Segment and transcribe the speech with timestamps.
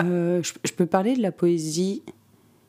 [0.00, 2.02] Euh, je, je peux parler de la poésie.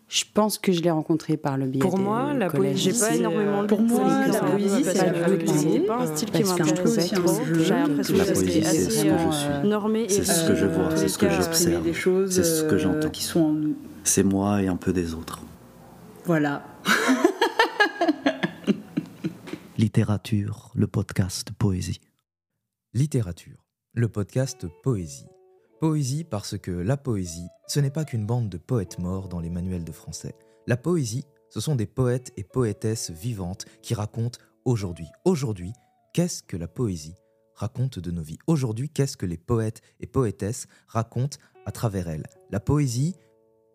[0.10, 3.00] Je pense que je l'ai rencontrée par le biais Pour des moi, la poésie, j'ai
[3.00, 5.70] pas énormément Pour moi, la poésie, c'est que la poésie.
[5.74, 7.14] C'est pas un style qui m'intéresse
[7.62, 9.68] J'ai l'impression La que poésie, c'est c'est ce assez que je euh, suis.
[9.70, 11.48] normé et C'est ce que je vois, dans tous c'est ce que j'observe.
[11.50, 13.10] exprimer des choses C'est ce que euh, j'entends.
[13.10, 13.76] qui sont en nous.
[14.04, 15.42] C'est moi et un peu des autres.
[16.26, 16.64] Voilà.
[19.78, 22.00] Littérature, le podcast Poésie.
[22.94, 25.26] Littérature, le podcast Poésie.
[25.84, 29.50] Poésie parce que la poésie, ce n'est pas qu'une bande de poètes morts dans les
[29.50, 30.34] manuels de français.
[30.66, 35.10] La poésie, ce sont des poètes et poétesses vivantes qui racontent aujourd'hui.
[35.26, 35.74] Aujourd'hui,
[36.14, 37.18] qu'est-ce que la poésie
[37.54, 42.28] raconte de nos vies Aujourd'hui, qu'est-ce que les poètes et poétesses racontent à travers elle
[42.50, 43.18] La poésie,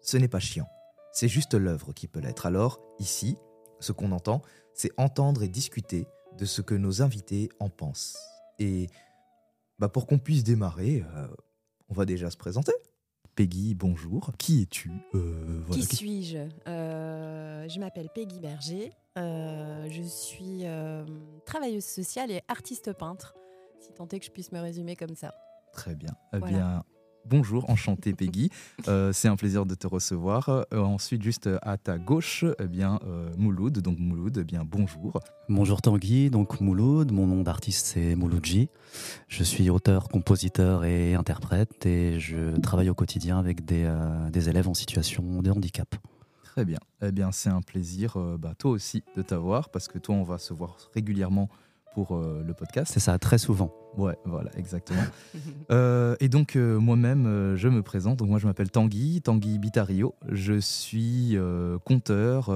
[0.01, 0.71] ce n'est pas chiant.
[1.13, 2.47] C'est juste l'œuvre qui peut l'être.
[2.47, 3.37] Alors, ici,
[3.81, 4.41] ce qu'on entend,
[4.73, 6.07] c'est entendre et discuter
[6.39, 8.17] de ce que nos invités en pensent.
[8.59, 8.87] Et
[9.79, 11.29] bah pour qu'on puisse démarrer, euh,
[11.89, 12.73] on va déjà se présenter.
[13.35, 14.33] Peggy, bonjour.
[14.39, 16.39] Qui es-tu Euh, voilà, Qui suis-je?
[16.67, 18.93] Euh, Je m'appelle Peggy Berger.
[19.17, 20.65] Euh, je suis
[21.45, 23.35] travailleuse sociale et artiste peintre,
[23.81, 25.35] si tant est que je puisse me résumer comme ça.
[25.73, 26.11] Très bien.
[26.33, 26.57] Eh Voilà.
[26.57, 26.85] bien,
[27.25, 28.51] bonjour, enchanté Peggy.
[28.89, 30.49] Euh, c'est un plaisir de te recevoir.
[30.49, 33.79] Euh, ensuite, juste à ta gauche, eh bien, euh, Mouloud.
[33.81, 35.21] Donc Mouloud, eh bien, bonjour.
[35.49, 38.69] Bonjour Tanguy, donc Mouloud, mon nom d'artiste c'est Mouloudji.
[39.29, 43.91] Je suis auteur, compositeur et interprète et je travaille au quotidien avec des,
[44.31, 45.95] des élèves en situation de handicap.
[46.43, 46.79] Très bien.
[47.03, 50.39] Eh bien, c'est un plaisir, bah, toi aussi, de t'avoir, parce que toi, on va
[50.39, 51.49] se voir régulièrement
[51.95, 52.93] pour euh, le podcast.
[52.93, 53.73] C'est ça, très souvent.
[53.97, 55.03] Ouais, voilà, exactement.
[55.71, 58.19] Euh, et donc, euh, moi-même, je me présente.
[58.19, 60.15] Donc, moi, je m'appelle Tanguy, Tanguy Bitario.
[60.31, 61.37] Je suis
[61.85, 62.47] conteur,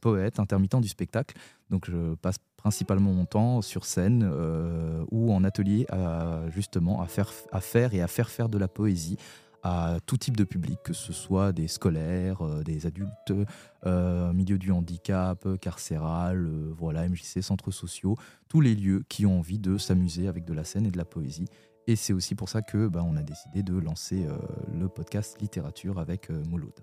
[0.00, 1.36] poète, intermittent du spectacle.
[1.70, 4.28] Donc, je passe principalement mon temps sur scène
[5.12, 8.66] ou en atelier, à, justement, à faire, à faire et à faire faire de la
[8.66, 9.16] poésie
[9.62, 13.32] à tout type de public, que ce soit des scolaires, euh, des adultes,
[13.86, 18.16] euh, milieu du handicap, carcéral, euh, voilà, MJC, centres sociaux,
[18.48, 21.04] tous les lieux qui ont envie de s'amuser avec de la scène et de la
[21.04, 21.48] poésie.
[21.86, 24.26] Et c'est aussi pour ça que bah, on a décidé de lancer
[24.70, 26.74] le podcast littérature avec Mouloud.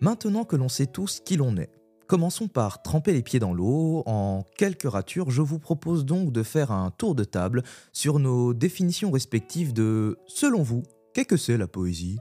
[0.00, 1.70] Maintenant que l'on sait tous qui l'on est,
[2.12, 4.02] commençons par tremper les pieds dans l'eau.
[4.04, 7.62] En quelques ratures, je vous propose donc de faire un tour de table
[7.92, 12.18] sur nos définitions respectives de, selon vous, qu'est-ce que c'est la poésie?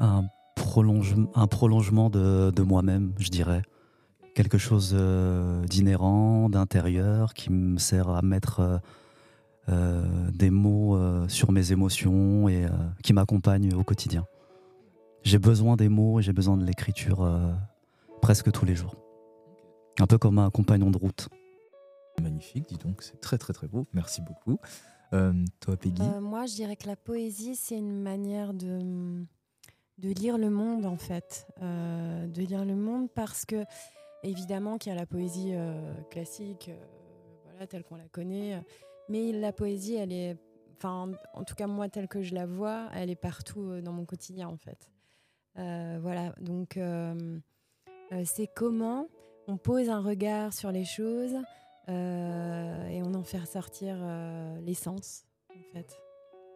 [0.00, 0.24] Un,
[0.56, 3.62] prolonge, un prolongement de, de moi-même, je dirais.
[4.34, 8.78] Quelque chose euh, d'inhérent, d'intérieur, qui me sert à mettre euh,
[9.68, 12.70] euh, des mots euh, sur mes émotions et euh,
[13.02, 14.26] qui m'accompagne au quotidien.
[15.22, 17.52] J'ai besoin des mots et j'ai besoin de l'écriture euh,
[18.20, 18.96] presque tous les jours.
[20.00, 21.28] Un peu comme un compagnon de route.
[22.20, 23.86] Magnifique, dis donc, c'est très très très beau.
[23.92, 24.58] Merci beaucoup.
[25.12, 29.24] Euh, toi, Peggy Euh, moi, je dirais que la poésie, c'est une manière de,
[29.98, 31.46] de lire le monde, en fait.
[31.62, 33.64] Euh, de lire le monde parce que,
[34.22, 35.54] évidemment, qu'il y a la poésie
[36.10, 36.70] classique,
[37.44, 38.62] voilà, telle qu'on la connaît.
[39.08, 40.36] Mais la poésie, elle est,
[40.76, 44.04] enfin, en tout cas, moi, telle que je la vois, elle est partout dans mon
[44.04, 44.90] quotidien, en fait.
[45.56, 46.78] Voilà, donc,
[48.24, 49.08] c'est comment
[49.46, 51.36] on pose un regard sur les choses
[51.88, 55.96] et on en fait ressortir euh, l'essence, en fait.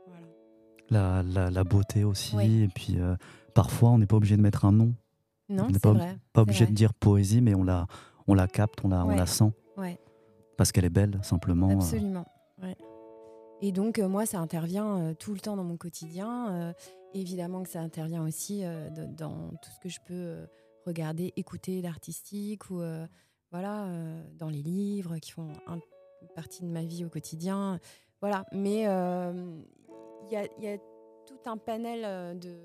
[0.07, 0.27] Voilà.
[0.91, 2.35] La, la, la beauté aussi.
[2.37, 2.63] Oui.
[2.63, 3.15] Et puis euh,
[3.55, 4.95] parfois, on n'est pas obligé de mettre un nom.
[5.51, 6.17] Non, on n'est pas, vrai.
[6.33, 6.73] pas obligé vrai.
[6.73, 7.87] de dire poésie, mais on la,
[8.27, 9.53] on la capte, on la, on la sent.
[9.77, 9.99] Ouais.
[10.57, 11.71] Parce qu'elle est belle, simplement.
[11.71, 11.75] euh.
[11.75, 12.27] Absolument.
[12.63, 12.77] ouais.
[13.61, 16.51] Et donc, euh, moi, ça intervient euh, tout le temps dans mon quotidien.
[16.53, 16.73] euh,
[17.15, 20.47] évidemment que ça intervient aussi euh, de- dans tout ce que je peux euh,
[20.87, 23.07] regarder, écouter d'artistique ou euh,
[23.51, 25.81] voilà, euh, dans les livres qui font un-
[26.23, 27.79] une partie de ma vie au quotidien.
[28.21, 28.45] Voilà.
[28.53, 29.33] Mais euh,
[30.31, 30.77] il y, a,
[31.27, 32.57] tout un panel euh, de,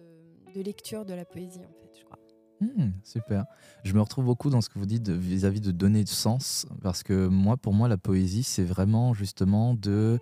[0.53, 2.17] de lecture de la poésie, en fait, je crois.
[2.61, 3.45] Hmm, super.
[3.83, 6.65] Je me retrouve beaucoup dans ce que vous dites de- vis-à-vis de donner de sens,
[6.81, 10.19] parce que moi, pour moi, la poésie, c'est vraiment justement de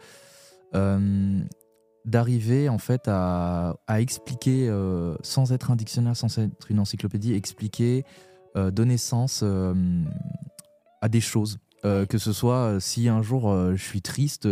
[2.06, 4.74] d'arriver en fait à, expliquer,
[5.22, 8.06] sans être un dictionnaire, sans être une encyclopédie, expliquer,
[8.56, 9.44] donner sens
[11.02, 11.58] à des choses.
[11.84, 14.46] Euh, que ce soit euh, si un jour euh, je suis triste,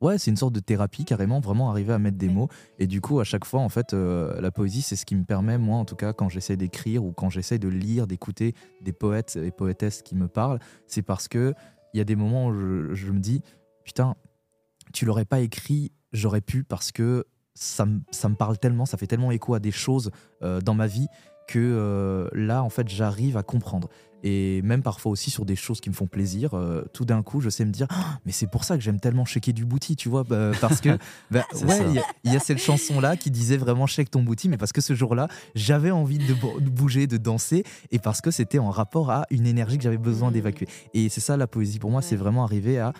[0.00, 2.48] ouais, c'est une sorte de thérapie carrément, vraiment arriver à mettre des mots.
[2.78, 5.24] Et du coup, à chaque fois, en fait, euh, la poésie, c'est ce qui me
[5.24, 8.92] permet, moi, en tout cas, quand j'essaie d'écrire ou quand j'essaie de lire, d'écouter des
[8.92, 11.54] poètes et poétesses qui me parlent, c'est parce que
[11.92, 13.42] il y a des moments où je, je me dis,
[13.84, 14.14] putain,
[14.92, 17.24] tu l'aurais pas écrit, j'aurais pu parce que
[17.54, 20.10] ça me, ça me parle tellement, ça fait tellement écho à des choses
[20.42, 21.08] euh, dans ma vie
[21.48, 23.88] que euh, là, en fait, j'arrive à comprendre.
[24.22, 27.40] Et même parfois aussi sur des choses qui me font plaisir, euh, tout d'un coup,
[27.40, 29.96] je sais me dire, Ah, mais c'est pour ça que j'aime tellement checker du booty,
[29.96, 30.90] tu vois, bah, parce que,
[31.30, 34.22] bah, ouais, il y a- il y, a cette chanson-là qui disait vraiment check ton
[34.22, 37.98] booty, mais parce que ce jour-là, j'avais envie de, bo- de bouger, de danser, et
[37.98, 40.34] parce que c'était en rapport à une énergie que j'avais besoin Mhm.
[40.34, 40.68] d'évacuer.
[40.94, 42.92] Et c'est ça la poésie pour moi, c'est vraiment arriver à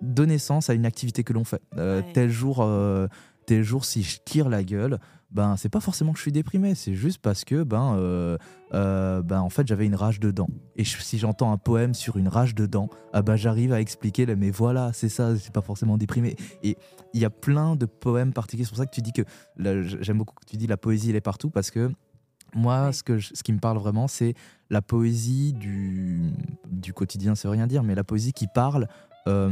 [0.00, 1.60] donner sens à une activité que l'on fait.
[1.76, 2.12] Euh, Ouais.
[2.14, 3.06] Tel jour, euh,
[3.46, 4.98] tel jour, si je tire la gueule,
[5.30, 8.36] ben c'est pas forcément que je suis déprimé, c'est juste parce que ben, euh,
[8.74, 10.48] euh, ben en fait j'avais une rage dedans.
[10.76, 14.26] Et je- si j'entends un poème sur une rage dedans, ah ben j'arrive à expliquer,
[14.26, 16.36] là, mais voilà, c'est ça, c'est pas forcément déprimé.
[16.62, 16.76] Et
[17.14, 18.64] il y a plein de poèmes particuliers.
[18.64, 19.22] C'est pour ça que tu dis que
[20.02, 21.90] j'aime beaucoup que tu dis la poésie elle est partout parce que
[22.52, 22.92] moi, Ouais.
[22.92, 24.34] ce, que je- ce qui me parle vraiment, c'est
[24.70, 26.32] la poésie du,
[26.68, 28.88] du quotidien, ça veut rien dire, mais la poésie qui parle
[29.28, 29.50] euh,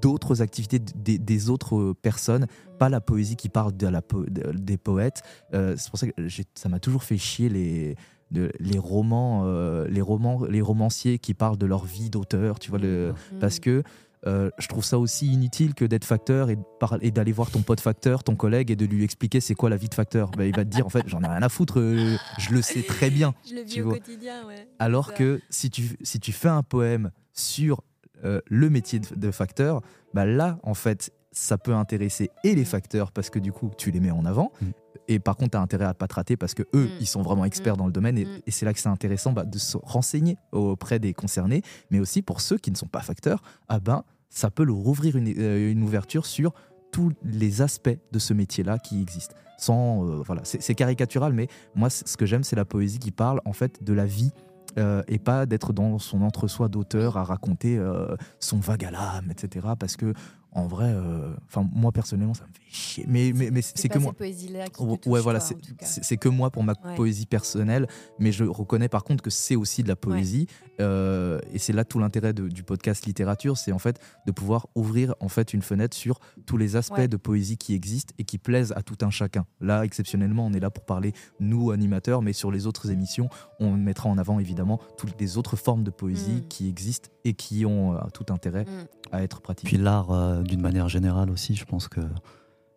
[0.00, 2.46] d'autres activités des, des autres euh, personnes,
[2.78, 5.22] pas la poésie qui parle de la po- de- des poètes.
[5.54, 6.12] Euh, c'est pour ça que
[6.54, 7.96] ça m'a toujours fait chier les,
[8.30, 12.70] de- les romans, euh, les romans, les romanciers qui parlent de leur vie d'auteur, tu
[12.70, 13.38] vois, le, Mm.
[13.40, 13.82] parce que
[14.26, 18.24] euh, je trouve ça aussi inutile que d'être facteur et, d'aller voir ton pote facteur,
[18.24, 20.32] ton collègue, et de lui expliquer c'est quoi la vie de facteur.
[20.32, 22.60] Bah, il va te dire en fait j'en ai rien à foutre, euh, je le
[22.60, 23.32] sais très bien.
[23.48, 23.94] Je le tu vis au vois.
[23.94, 24.66] quotidien, ouais.
[24.80, 27.82] Alors que si tu, si tu fais un poème sur
[28.24, 29.80] euh, le métier de, de facteur,
[30.14, 33.90] bah là en fait ça peut intéresser et les facteurs parce que du coup tu
[33.90, 34.50] les mets en avant.
[34.60, 34.66] Mm.
[35.10, 36.98] Et par contre, tu as intérêt à pas te rater parce que eux, Mm.
[37.00, 37.78] ils sont vraiment experts Mm.
[37.78, 38.18] dans le domaine.
[38.18, 41.98] Et, et c'est là que c'est intéressant bah, de se renseigner auprès des concernés, mais
[42.00, 45.32] aussi pour ceux qui ne sont pas facteurs, ah ben, ça peut leur ouvrir une,
[45.38, 46.52] euh, une ouverture sur
[46.92, 49.34] tous les aspects de ce métier-là qui existent.
[49.58, 53.40] Sans, euh, voilà, c'est caricatural, mais moi, ce que j'aime, c'est la poésie qui parle
[53.44, 54.30] en fait de la vie
[54.78, 59.30] euh, et pas d'être dans son entre-soi d'auteur à raconter euh, son vague à l'âme,
[59.30, 59.66] etc.
[59.78, 60.12] Parce que
[60.52, 63.04] en vrai, euh, enfin moi personnellement, ça me fait chier.
[63.06, 64.14] Mais mais, mais c'est que moi.
[64.18, 66.94] qui Ouais, touche, voilà, c'est que moi pour ma Ouais.
[66.94, 67.86] poésie personnelle,
[68.18, 70.46] mais je reconnais par contre que c'est aussi de la poésie,
[70.80, 75.14] euh, et c'est là tout l'intérêt du podcast littérature, c'est en fait de pouvoir ouvrir
[75.20, 77.08] en fait une fenêtre sur tous les aspects Ouais.
[77.08, 79.44] de poésie qui existent et qui plaisent à tout un chacun.
[79.60, 83.28] Là, exceptionnellement, on est là pour parler nous animateurs, mais sur les autres émissions,
[83.60, 86.48] on mettra en avant évidemment toutes les autres formes de poésie Mm.
[86.48, 88.86] qui existent et qui ont euh, tout intérêt Mm.
[89.12, 89.68] à être pratiquées.
[89.68, 92.00] Puis l'art, euh, d'une manière générale aussi, je pense que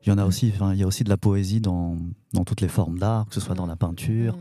[0.03, 0.51] il y en a aussi.
[0.55, 1.95] enfin, Il y a aussi de la poésie dans,
[2.33, 4.35] dans toutes les formes d'art, que ce soit dans la peinture.
[4.35, 4.39] Mm.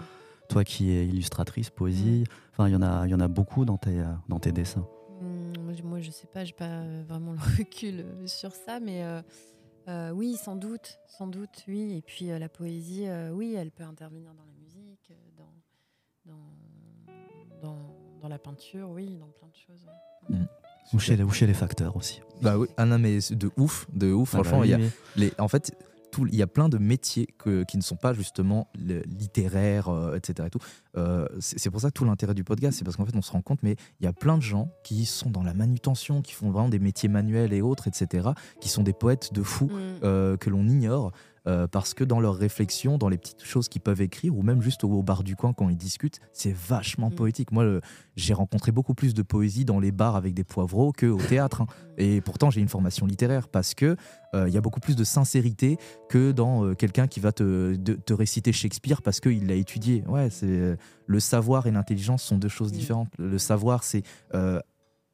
[0.50, 2.24] Toi qui es illustratrice, poésie.
[2.52, 4.84] Enfin, il y en a, il y en a beaucoup dans tes, dans tes dessins.
[5.20, 9.22] Mm, moi, je- sais pas, j'ai pas vraiment le recul euh, sur ça, mais euh,
[9.88, 11.94] euh, oui, sans doute, sans doute, oui.
[11.98, 15.54] Et puis euh, la poésie, euh, oui, elle peut intervenir dans la musique, dans,
[16.26, 17.78] dans, dans,
[18.20, 19.86] dans la peinture, oui, dans plein de choses.
[20.30, 20.36] ouais.
[20.92, 22.20] Ou chez, les, ou chez les facteurs aussi.
[22.42, 24.34] Bah oui, ah non mais de ouf, de ouf.
[24.34, 24.90] Ah bah Franchement, oui, il y a, oui.
[25.14, 25.72] les, en fait,
[26.10, 28.68] tout- il y a plein de métiers que- qui ne sont pas justement
[29.06, 30.46] littéraires, euh, etc.
[30.46, 30.58] Et tout.
[30.96, 33.22] Euh, c'est c'est pour ça que tout l'intérêt du podcast, c'est parce qu'en fait, on
[33.22, 36.22] se rend compte, mais il y a plein de gens qui sont dans la manutention,
[36.22, 38.30] qui font vraiment des métiers manuels et autres, etc.,
[38.60, 40.00] qui sont des poètes de fous Mm.
[40.04, 41.12] euh, que l'on ignore.
[41.46, 44.60] Euh, parce que dans leurs réflexions, dans les petites choses qu'ils peuvent écrire, ou même
[44.62, 47.14] juste au, au bar du coin quand ils discutent, c'est vachement Mm.
[47.14, 47.52] poétique.
[47.52, 47.80] Moi,
[48.16, 51.62] j'ai rencontré beaucoup plus de poésie dans les bars avec des poivreaux qu'au théâtre.
[51.62, 51.66] hein.
[51.98, 53.96] Et pourtant, j'ai une formation littéraire parce que
[54.34, 55.76] euh, il y a beaucoup plus de sincérité
[56.08, 60.04] que dans euh, quelqu'un qui va te, de- te réciter Shakespeare parce qu'il l'a étudié.
[60.08, 60.76] Ouais, c'est
[61.06, 62.76] le savoir et l'intelligence sont deux choses Mm.
[62.76, 63.08] différentes.
[63.18, 64.02] Le savoir, c'est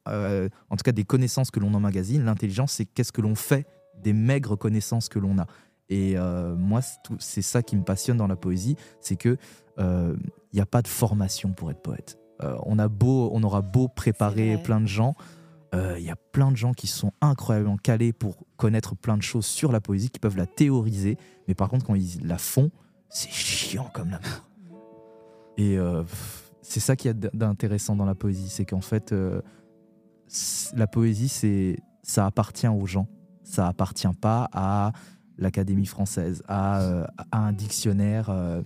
[0.05, 2.23] en tout cas des connaissances que l'on emmagasine.
[2.23, 3.65] L'intelligence, c'est qu'est-ce que l'on fait
[4.01, 5.47] des maigres connaissances que l'on a.
[5.89, 6.81] Et euh, moi,
[7.19, 9.37] c'est ça qui me passionne dans la poésie, c'est que
[9.79, 12.17] il n'y a pas de formation pour être poète.
[12.41, 15.15] Euh, on a beau, on aura beau préparer plein de gens,
[15.73, 19.45] il y a plein de gens qui sont incroyablement calés pour connaître plein de choses
[19.45, 22.71] sur la poésie, qui peuvent la théoriser, mais par contre, quand ils la font,
[23.09, 24.47] c'est chiant comme la mort.
[25.57, 26.03] Et euh,
[26.61, 29.41] c'est ça qui est d'intéressant dans la poésie, c'est qu'en fait, euh,
[30.75, 33.07] la poésie, c'est ça appartient aux gens,
[33.43, 34.91] ça appartient pas à
[35.37, 38.61] l'Académie française, à, euh, à un dictionnaire, euh,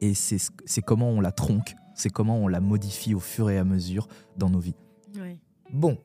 [0.00, 3.50] et c'est ce- c'est comment on la tronque, c'est comment on la modifie au fur
[3.50, 4.76] et à mesure dans nos vies.
[5.18, 5.38] Ouais.
[5.72, 5.98] Bon,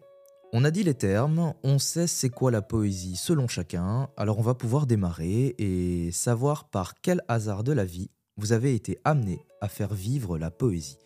[0.54, 4.44] on a dit les termes, on sait c'est quoi la poésie selon chacun, alors on
[4.44, 9.40] va pouvoir démarrer et savoir par quel hasard de la vie vous avez été amené
[9.62, 10.98] à faire vivre la poésie.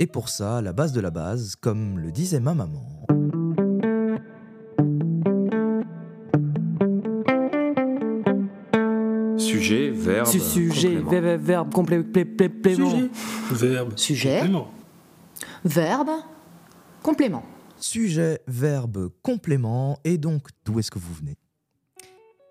[0.00, 3.06] Et pour ça, la base de la base, comme le disait ma maman.
[9.48, 10.26] Sujet, verbe.
[10.26, 11.10] Su- Sujet, complément.
[11.10, 12.90] ver- ver- verbe, complé- plé- plé- plément.
[12.90, 13.10] Sujet,
[13.68, 14.68] verbe, Sujet, complément.
[15.64, 16.10] verbe,
[17.02, 17.42] complément.
[17.80, 21.36] Sujet, verbe, complément, et donc d'où est-ce que vous venez?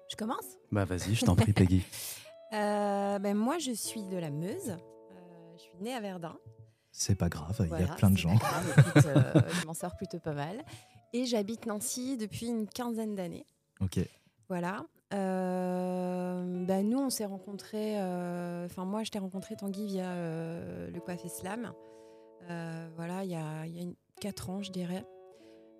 [0.10, 0.46] Je commence?
[0.72, 1.84] Bah vas-y, je t'en prie, Peggy.
[2.52, 4.78] ben, Moi, je suis de la Meuse.
[5.58, 6.36] je suis née à Verdun.
[6.92, 8.36] C'est pas grave, il y a plein de gens.
[8.96, 10.64] je m'en sors plutôt pas mal.
[11.14, 13.46] Et j'habite Nancy depuis une quinzaine d'années.
[13.82, 14.00] Ok.
[14.50, 14.84] Voilà.
[15.14, 18.00] Euh, bah, nous, on s'est rencontrés.
[18.00, 21.72] Euh, enfin, moi, je t'ai rencontré Tanguy via euh, le Coiffé Slam.
[22.96, 25.06] voilà, il y a, y a 4 ans, je dirais.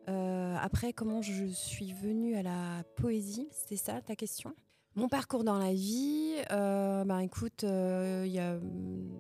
[0.08, 3.50] après, comment je suis venue à la poésie?
[3.52, 4.54] C'est ça ta question?
[4.96, 9.20] Mon parcours dans la vie, bah, écoute, il y a mm,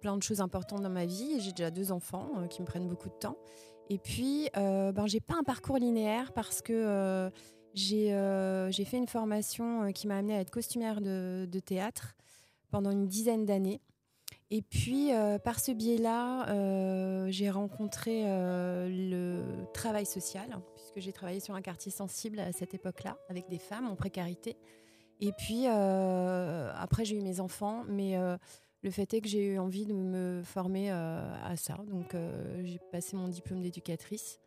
[0.00, 1.40] plein de choses importantes dans ma vie.
[1.40, 3.36] J'ai déjà deux enfants qui me prennent beaucoup de temps.
[3.88, 7.30] Et puis, ben, j'ai pas un parcours linéaire parce que euh,
[7.76, 12.16] j'ai fait une formation euh, qui m'a amenée à être costumière de, théâtre
[12.70, 13.80] pendant une dizaine d'années.
[14.50, 16.46] Et puis, euh, par ce biais-là,
[17.30, 19.42] j'ai rencontré le
[19.74, 23.86] travail social, puisque j'ai travaillé sur un quartier sensible à cette époque-là, avec des femmes
[23.86, 24.56] en précarité.
[25.20, 28.16] Et puis, après, j'ai eu mes enfants, mais
[28.82, 31.78] le fait est que j'ai eu envie de me former à ça.
[31.88, 32.14] Donc,
[32.62, 34.38] j'ai passé mon diplôme d'éducatrice.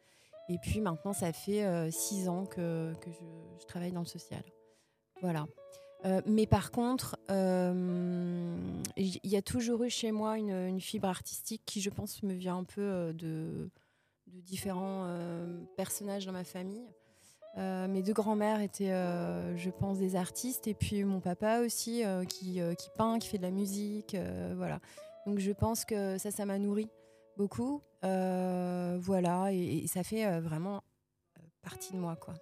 [0.50, 4.41] Et puis maintenant, ça fait euh, six ans que, je, travaille dans le social.
[5.22, 5.46] Voilà.
[6.06, 8.58] Euh, mais par contre, euh,
[8.98, 12.58] il y a toujours eu chez moi une, fibre artistique qui, je pense, me vient
[12.58, 13.70] un peu de,
[14.27, 15.08] différents
[15.77, 16.88] personnages dans ma famille.
[17.58, 18.94] mes deux grands-mères étaient,
[19.56, 23.44] je pense, des artistes, et puis mon papa aussi, qui, qui, peint, qui fait de
[23.44, 24.15] la musique,
[24.56, 24.79] voilà.
[25.25, 26.89] Donc je pense que ça, ça m'a nourri
[27.39, 27.81] beaucoup.
[28.03, 30.84] Euh, voilà, et, ça fait euh, vraiment
[31.38, 32.34] euh, partie de moi, quoi.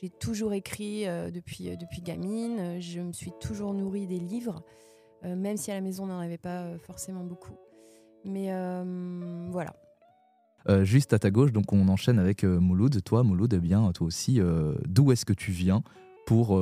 [0.00, 4.64] J'ai toujours écrit depuis, depuis gamine, je me suis toujours nourrie des livres,
[5.22, 7.54] même si à la maison on n'en avait pas forcément beaucoup.
[8.24, 8.48] Mais
[9.52, 9.72] voilà.
[10.82, 13.04] juste à ta gauche, donc on enchaîne avec Mouloud.
[13.04, 14.40] Toi, Mouloud, eh bien, toi aussi,
[14.84, 15.84] d'où est-ce que tu viens
[16.26, 16.60] pour,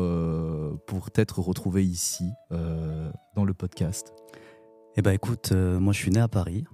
[0.87, 4.13] pour t'être retrouvé ici dans le podcast?
[4.97, 6.67] Eh ben, écoute, moi je suis né à Paris.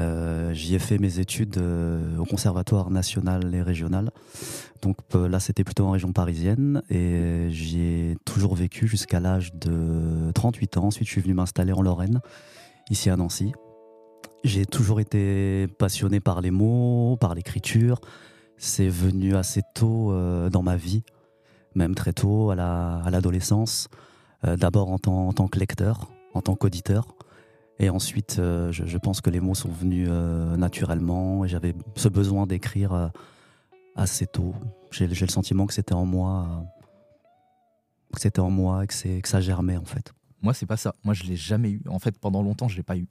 [0.00, 4.10] Euh, j'y ai fait mes études euh, au Conservatoire national et régional.
[4.80, 9.54] Donc euh, là, c'était plutôt en région parisienne et j'y ai toujours vécu jusqu'à l'âge
[9.54, 10.84] de 38 ans.
[10.86, 12.20] Ensuite, je suis venu m'installer en Lorraine,
[12.88, 13.52] ici à Nancy.
[14.42, 18.00] J'ai toujours été passionné par les mots, par l'écriture.
[18.56, 20.14] C'est venu assez tôt
[20.50, 21.02] dans ma vie,
[21.74, 22.54] même très tôt, à
[23.10, 23.88] l'adolescence.
[24.42, 27.06] D'abord en, en tant que lecteur, en tant qu'auditeur.
[27.80, 32.08] Et ensuite, euh, je, pense que les mots sont venus euh, naturellement et j'avais ce
[32.08, 33.08] besoin d'écrire euh,
[33.96, 34.54] assez tôt.
[34.90, 36.66] J'ai le sentiment que c'était en moi,
[38.14, 40.12] que c'était en moi que, que ça germait en fait.
[40.42, 40.94] Moi, c'est pas ça.
[41.04, 41.82] Moi, je l'ai jamais eu.
[41.88, 43.08] En fait, pendant longtemps, je l'ai pas eu.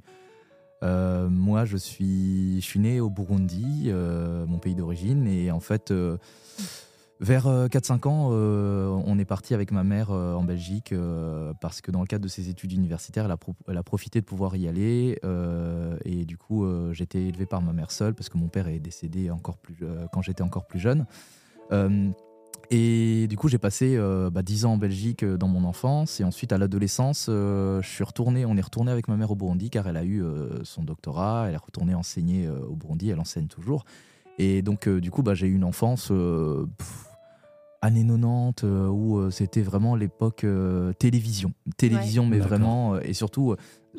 [0.83, 5.91] moi, je suis, je suis né au Burundi, mon pays d'origine, et en fait.
[7.19, 10.93] Vers 4-5 euh, ans, euh, on est parti avec ma mère euh, en Belgique
[11.59, 13.25] parce que dans le cadre de ses études universitaires,
[13.67, 15.19] elle a, profité de pouvoir y aller.
[16.05, 19.31] et du coup, j'étais élevé par ma mère seule parce que mon père est décédé
[19.31, 19.77] encore plus,
[20.13, 21.05] quand j'étais encore plus jeune.
[22.71, 23.97] et du coup, j'ai passé 10
[24.31, 26.21] bah, ans en Belgique dans mon enfance.
[26.21, 29.97] Et ensuite, à l'adolescence, je on est retourné avec ma mère au Burundi car elle
[29.97, 30.23] a eu
[30.63, 31.47] son doctorat.
[31.49, 33.09] Elle est retournée enseigner au Burundi.
[33.09, 33.83] Elle enseigne toujours.
[34.37, 36.13] Et donc, du coup, bah, j'ai eu une enfance
[37.81, 41.53] années 90 euh, où euh, c'était vraiment l'époque euh, télévision.
[41.77, 43.55] Télévision, mais vraiment, et surtout.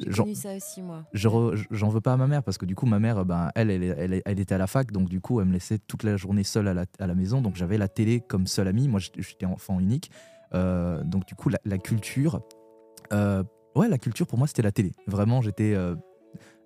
[0.07, 1.05] J'en ça aussi, moi.
[1.13, 4.23] J'en veux pas à ma mère parce que du coup, ma mère, ben, elle, elle,
[4.25, 6.69] elle, était à la fac, donc du coup, elle me laissait toute la journée seule
[6.69, 7.41] à la, à la maison.
[7.41, 8.89] Donc j'avais la télé comme seule amie.
[8.89, 10.11] Moi, j'étais enfant unique.
[10.53, 12.41] donc du coup, la, culture.
[13.13, 14.93] ouais, la culture pour moi, c'était la télé.
[15.07, 15.77] Vraiment, j'étais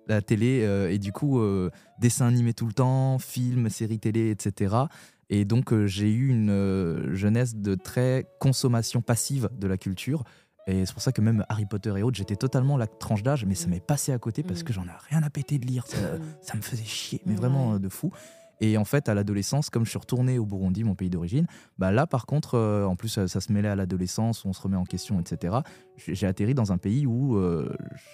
[0.07, 1.41] la télé et du coup,
[1.99, 4.75] dessin animé tout le temps, films, séries télé, etc.
[5.29, 10.23] Et donc, euh, j'ai eu une euh, jeunesse de très consommation passive de la culture.
[10.67, 13.45] Et c'est pour ça que même Harry Potter et autres, j'étais totalement la tranche d'âge,
[13.45, 13.71] mais ça mm.
[13.71, 14.63] m'est passé à côté parce mm.
[14.63, 15.85] que j'en ai rien à péter de lire.
[15.87, 15.97] Ça,
[16.53, 16.57] mm.
[16.57, 18.11] me faisait chier, mais vraiment euh, de fou.
[18.61, 21.45] Et en fait, à l'adolescence, comme je suis retourné au Burundi, mon pays d'origine,
[21.77, 24.85] bah là, par contre, en plus, ça, se mêlait à l'adolescence, on se remet en
[24.85, 25.57] question, etc.
[25.97, 27.37] J'ai atterri dans un pays où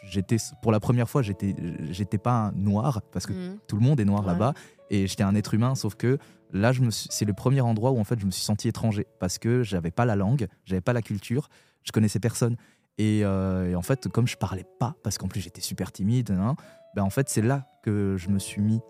[0.03, 1.55] j'étais, pour la première fois, j'étais,
[1.91, 3.33] j'étais pas noir parce que
[3.67, 4.55] tout le monde est noir là-bas,
[4.89, 6.17] et j'étais un être humain, sauf que
[6.51, 9.63] là, c'est le premier endroit où en fait je me suis senti étranger parce que
[9.63, 11.49] j'avais pas la langue, j'avais pas la culture,
[11.83, 12.55] je connaissais personne.
[12.97, 16.55] Et, euh, en fait, comme je parlais pas, parce qu'en plus j'étais super timide, hein,
[16.95, 18.81] ben en fait c'est là que je me suis mis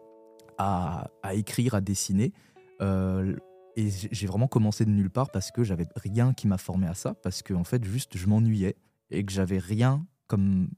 [0.57, 2.33] à, écrire, à dessiner.
[2.81, 3.35] Euh,
[3.75, 6.93] et j'ai vraiment commencé de nulle part parce que j'avais rien qui m'a formé à
[6.93, 8.75] ça, parce que en fait juste je m'ennuyais
[9.11, 10.69] et que j'avais rien comme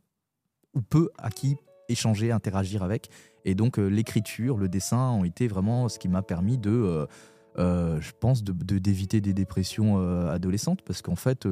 [0.74, 1.56] ou peu à qui
[1.90, 3.10] échanger, interagir avec.
[3.46, 7.06] Et donc euh, l'écriture, le dessin ont été vraiment ce qui m'a permis de, euh,
[7.60, 9.98] euh, je pense, d'éviter de, d'éviter des dépressions
[10.30, 11.48] adolescentes parce qu'en fait,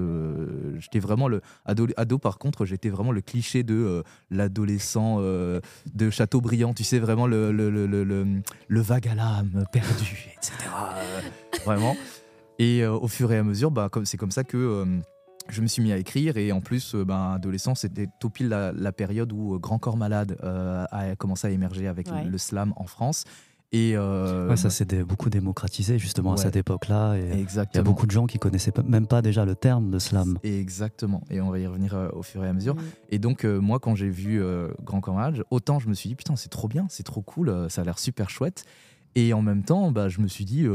[0.80, 1.42] j'étais vraiment le.
[1.66, 7.28] Ado, ado par contre, j'étais vraiment le cliché de l'adolescent de Châteaubriand, tu sais, vraiment
[7.28, 10.54] le, le, le, le, le vague à l'âme perdu, etc.
[11.66, 11.96] vraiment.
[12.58, 14.86] Et au fur et à mesure, bah, c'est comme ça que
[15.54, 18.92] je me suis mis à écrire et en plus, ben, adolescent, c'était tout pile la,
[18.92, 23.26] période où Grand Corps Malade a commencé à émerger avec le slam en France.
[23.74, 27.16] Et euh, ça s'est beaucoup démocratisé justement à cette époque-là.
[27.18, 30.38] Il y a beaucoup de gens qui connaissaient même pas déjà le terme de slam.
[30.44, 31.24] Exactement.
[31.30, 32.76] Et on va y revenir euh, au fur et à mesure.
[33.10, 34.44] Et donc euh, moi, quand j'ai vu
[34.84, 35.20] Grand Corps
[35.52, 38.00] autant je me suis dit putain c'est trop bien, c'est trop cool, ça a l'air
[38.00, 38.66] super chouette.
[39.16, 40.66] Et en même temps, bah, je me suis dit,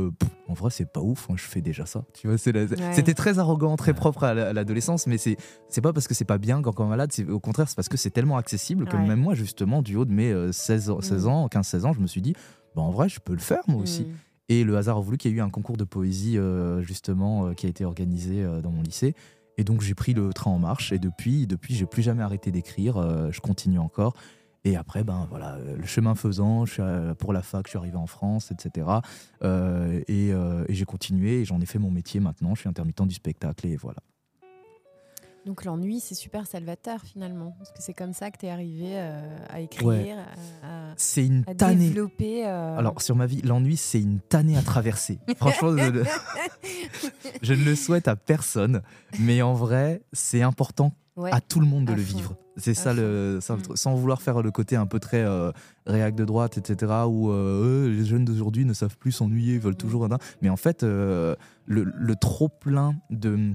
[0.49, 2.05] en vrai, c'est pas ouf, je fais déjà ça.
[2.12, 5.37] Tu vois, c'était très arrogant, très propre à l'adolescence, mais c'est
[5.69, 7.97] c'est pas parce que c'est pas bien quand on malade, au contraire, c'est parce que
[7.97, 11.87] c'est tellement accessible que même moi, justement, du haut de mes 16, 16 ans, 15-16
[11.87, 12.35] ans, je me suis dit,
[12.75, 14.02] bah, en vrai, je peux le faire moi aussi.
[14.02, 14.14] Mm.
[14.49, 17.47] Et le hasard a voulu qu'il y ait eu un concours de poésie, euh, justement,
[17.47, 19.14] euh, qui a été organisé euh, dans mon lycée.
[19.59, 20.93] Et donc, j'ai pris le train en marche.
[20.93, 23.00] Et depuis, depuis j'ai plus jamais arrêté d'écrire.
[23.33, 24.14] je continue encore.
[24.66, 26.82] Et après, ben voilà, le chemin faisant, je suis
[27.18, 28.88] pour la fac, je suis arrivé en France, etc.
[29.42, 30.35] et, et
[30.68, 32.54] j'ai continué et j'en ai fait mon métier maintenant.
[32.54, 34.00] Je suis intermittent du spectacle et voilà.
[35.46, 38.94] Donc l'ennui, c'est super salvateur finalement, parce que c'est comme ça que tu es arrivé
[38.94, 40.18] euh, à écrire,
[40.64, 42.44] à, c'est une développer.
[42.44, 45.20] Euh, Alors sur ma vie, l'ennui, c'est une tannée à traverser.
[45.37, 45.76] Franchement,
[47.42, 48.82] je, ne le souhaite à personne,
[49.20, 50.96] mais en vrai, c'est important
[51.30, 52.35] à tout le monde de le vivre.
[52.57, 53.77] C'est ça, le, mm.
[53.77, 55.53] sans vouloir faire le côté un peu très euh,
[55.87, 59.77] réac de droite, etc., où les jeunes d'aujourd'hui ne savent plus s'ennuyer, veulent mm.
[59.77, 60.09] toujours...
[60.43, 61.37] Mais en fait, le,
[61.67, 63.55] le trop-plein de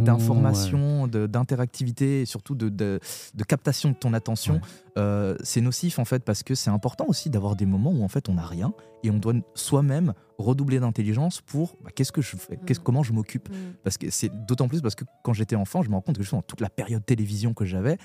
[0.00, 3.00] d'information, d'interactivité et surtout de, de,
[3.46, 4.60] captation de ton attention,
[4.98, 8.08] euh, c'est nocif en fait parce que c'est important aussi d'avoir des moments où en
[8.08, 12.36] fait on n'a rien et on doit soi-même redoubler d'intelligence pour bah, qu'est-ce que je
[12.36, 12.78] fais, mm.
[12.82, 13.48] comment je m'occupe.
[13.48, 13.74] Mm.
[13.82, 16.22] Parce que c'est d'autant plus parce que quand j'étais enfant, je me rends compte que
[16.22, 17.98] justement toute la période télévision que j'avais,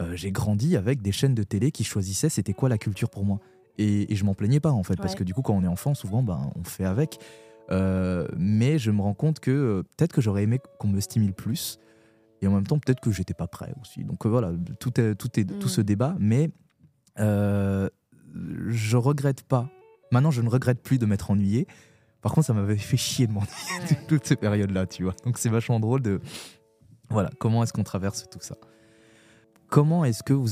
[0.00, 3.24] euh, j'ai grandi avec des chaînes de télé qui choisissaient c'était quoi la culture pour
[3.24, 3.40] moi.
[3.78, 5.94] Et, je m'en plaignais pas en fait parce que du coup quand on est enfant
[5.94, 7.18] souvent ben, on fait avec.
[7.70, 11.34] Euh, mais je me rends compte que euh, peut-être que j'aurais aimé qu'on me stimule
[11.34, 11.78] plus.
[12.40, 14.04] Et en même temps, peut-être que j'étais pas prêt aussi.
[14.04, 15.84] Donc euh, voilà, tout, est, tout, est, tout ce mm.
[15.84, 16.16] débat.
[16.18, 16.50] Mais
[17.16, 19.68] je regrette pas.
[20.12, 21.66] Maintenant, je ne regrette plus de m'être ennuyé.
[22.22, 23.52] Par contre, ça m'avait fait chier de m'ennuyer
[24.08, 25.14] toutes ces périodes-là, tu vois.
[25.24, 26.20] Donc c'est vachement drôle de.
[27.10, 28.56] Voilà, comment est-ce qu'on traverse tout ça?
[29.68, 30.48] Comment est-ce que vous,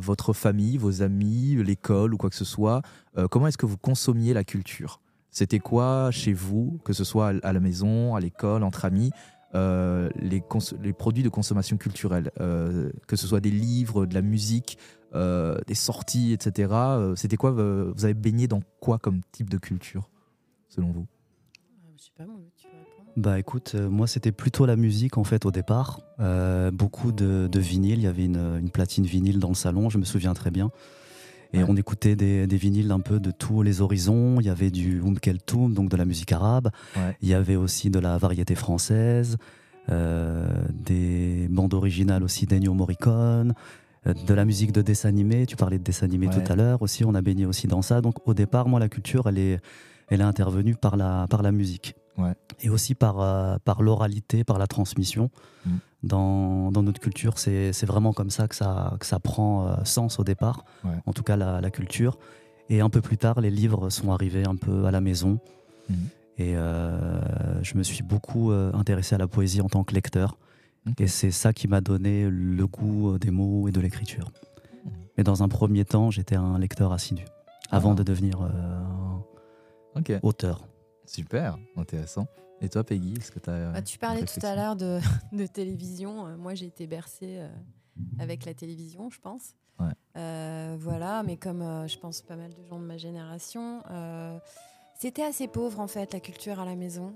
[0.00, 2.82] votre famille, vos amis, l'école ou quoi que ce soit,
[3.30, 5.00] comment est-ce que vous consommiez la culture?
[5.34, 9.10] C'était quoi chez vous, que ce soit à la maison, à l'école, entre amis,
[9.56, 10.42] euh, les,
[10.80, 14.78] les, produits de consommation culturelle, euh, que ce soit des livres, de la musique,
[15.12, 16.72] euh, des sorties, etc.
[17.16, 20.08] C'était quoi Vous avez baigné dans quoi comme type de culture,
[20.68, 21.06] selon vous?
[21.96, 22.68] Je sais pas, moi, tu
[23.16, 26.00] bah écoute, moi c'était plutôt la musique en fait au départ.
[26.72, 29.98] beaucoup de, de vinyle, il y avait une, une, platine vinyle dans le salon, je
[29.98, 30.70] me souviens très bien.
[31.54, 34.40] Et on écoutait des, vinyles un peu de tous les horizons.
[34.40, 36.70] Il y avait du Oum Keltoum, donc de la musique arabe.
[37.22, 39.36] Il y avait aussi de la variété française,
[39.90, 43.54] euh, des bandes originales aussi d'Ennio Morricone,
[44.06, 45.46] euh, de la musique de dessin animé.
[45.46, 47.04] Tu parlais de dessin animé tout à l'heure aussi.
[47.04, 48.00] On a baigné aussi dans ça.
[48.00, 49.60] Donc au départ, moi, la culture, elle est,
[50.08, 51.94] elle est intervenue par la, par la musique.
[52.60, 55.30] Et aussi par, euh, par l'oralité, par la transmission.
[55.66, 55.70] Mm.
[56.02, 60.18] Dans, dans, notre culture, c'est vraiment comme ça que ça, que ça prend euh, sens
[60.18, 60.66] au départ,
[61.06, 62.18] en tout cas la, la, culture.
[62.68, 65.38] Et un peu plus tard, les livres sont arrivés un peu à la maison.
[65.88, 65.94] Mm.
[66.36, 70.36] Et euh, je me suis beaucoup intéressé à la poésie en tant que lecteur.
[70.98, 74.30] Et c'est ça qui m'a donné le goût des mots et de l'écriture.
[74.84, 74.88] Mm.
[75.16, 77.24] Mais dans un premier temps, j'étais un lecteur assidu,
[77.70, 77.94] avant ah.
[77.94, 78.46] de devenir
[80.22, 80.66] auteur.
[81.06, 82.26] Super, intéressant.
[82.60, 83.72] Et toi, Peggy, est-ce que tu as.
[83.72, 84.98] Bah, tu parlais tout à l'heure de,
[85.32, 86.26] de, télévision.
[86.26, 87.48] Euh, moi, j'ai été bercée euh,
[88.18, 89.54] avec la télévision, je pense.
[90.16, 93.82] Euh, voilà, mais comme je pense pas mal de gens de ma génération,
[94.94, 97.12] c'était assez pauvre en fait, la culture à la maison.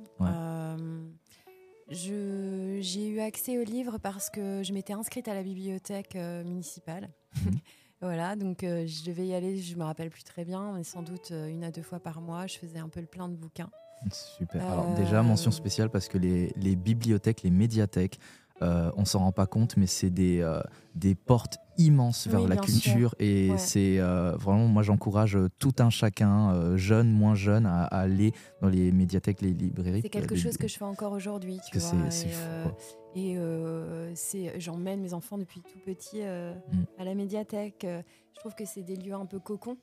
[1.88, 7.08] j'ai eu accès aux livres parce que je m'étais inscrite à la bibliothèque municipale.
[8.00, 11.02] Voilà, donc euh, je devais y aller, je me rappelle plus très bien, mais sans
[11.02, 12.46] doute euh, une à deux fois par mois.
[12.46, 13.70] Je faisais un peu le plein de bouquins.
[14.12, 14.64] Super.
[14.64, 18.20] Alors déjà, mention euh, spéciale parce que les, les bibliothèques, les médiathèques,
[18.60, 20.46] on s'en rend pas compte, mais c'est des,
[20.94, 23.14] des portes immenses vers la culture.
[23.18, 28.92] Et c'est vraiment, moi j'encourage tout un chacun, jeune, moins jeune, à, aller dans les
[28.92, 30.02] médiathèques, les librairies.
[30.02, 31.60] C'est quelque chose que je fais encore aujourd'hui.
[31.72, 32.70] C'est fou.
[33.14, 34.14] Et euh,
[34.58, 36.84] j'emmène mes enfants depuis tout petit euh, mm.
[36.98, 37.84] à la médiathèque.
[37.84, 38.02] Euh,
[38.34, 39.76] je trouve que c'est des lieux un peu cocons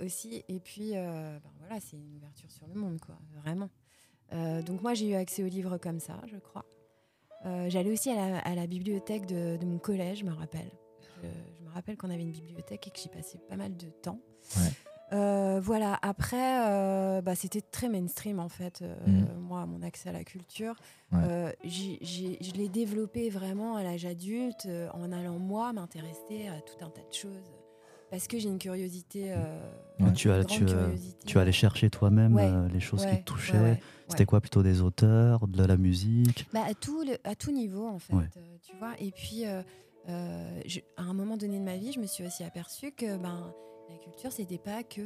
[0.00, 0.44] aussi.
[0.48, 3.68] Et puis, ben voilà, c'est une ouverture sur le monde, quoi, vraiment.
[4.32, 6.64] Euh, donc moi, j'ai eu accès aux livres comme ça, je crois.
[7.46, 10.70] Euh, J'allais aussi à la, à la bibliothèque de, de, mon collège, je me rappelle.
[11.22, 13.86] Je, je me rappelle qu'on avait une bibliothèque et que j'y passais pas mal de
[13.88, 14.20] temps.
[14.56, 14.62] Ouais.
[15.12, 19.38] Euh, voilà, après, euh, bah, c'était très mainstream en fait, euh, Mhm.
[19.38, 20.74] moi, mon accès à la culture.
[21.12, 21.54] Ouais.
[21.64, 27.00] Je l'ai développé vraiment à l'âge adulte, en allant moi m'intéresser à tout un tas
[27.08, 27.50] de choses.
[28.10, 29.32] Parce que j'ai une curiosité.
[29.32, 29.60] euh,
[30.00, 30.12] Ouais.
[30.12, 31.26] Tu as- grande tu, euh, curiosité.
[31.26, 33.80] Tu allais chercher toi-même Ouais, euh, les choses qui te touchaient.
[34.08, 36.46] C'était quoi plutôt des auteurs, de la musique?
[36.52, 38.14] Bah, à, tout le- à tout niveau, en fait.
[38.14, 39.44] Euh, tu vois Et puis,
[40.06, 43.52] je- à un moment donné de ma vie, je me suis aussi aperçue que ben,
[43.90, 45.00] la culture, c'était pas que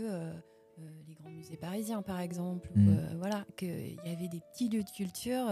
[0.79, 2.69] les grands musées parisiens, par exemple.
[2.77, 5.47] ou, euh, voilà, qu'il y avait des petits lieux de culture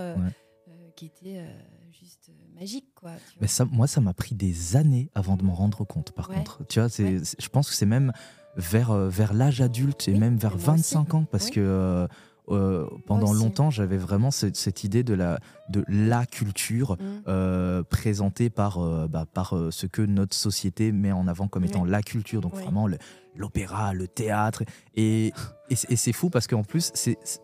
[0.97, 1.49] qui étaient euh,
[1.93, 3.13] juste euh, quoi.
[3.33, 6.29] tu Mais ça, moi, ça m'a pris des années avant de m'en rendre compte, par
[6.29, 6.37] Ouais.
[6.37, 6.65] contre.
[6.69, 7.21] Tu vois, Ouais.
[7.39, 8.13] je pense que c'est même
[8.57, 10.95] vers, euh, vers l'âge adulte et Oui, même vers mais moi aussi.
[10.95, 11.51] 25 ans, parce Oui.
[11.53, 12.07] que euh,
[12.49, 16.97] euh, pendant longtemps, j'avais vraiment cette, cette idée de la, de la culture
[17.29, 21.63] euh, présentée par, euh, bah, par euh, ce que notre société met en avant comme
[21.63, 21.69] Oui.
[21.69, 22.63] étant la culture, donc Oui.
[22.65, 22.89] vraiment
[23.37, 24.65] l'opéra, le théâtre.
[24.97, 25.33] Et,
[25.69, 26.93] et, c'est- fou parce qu'en plus,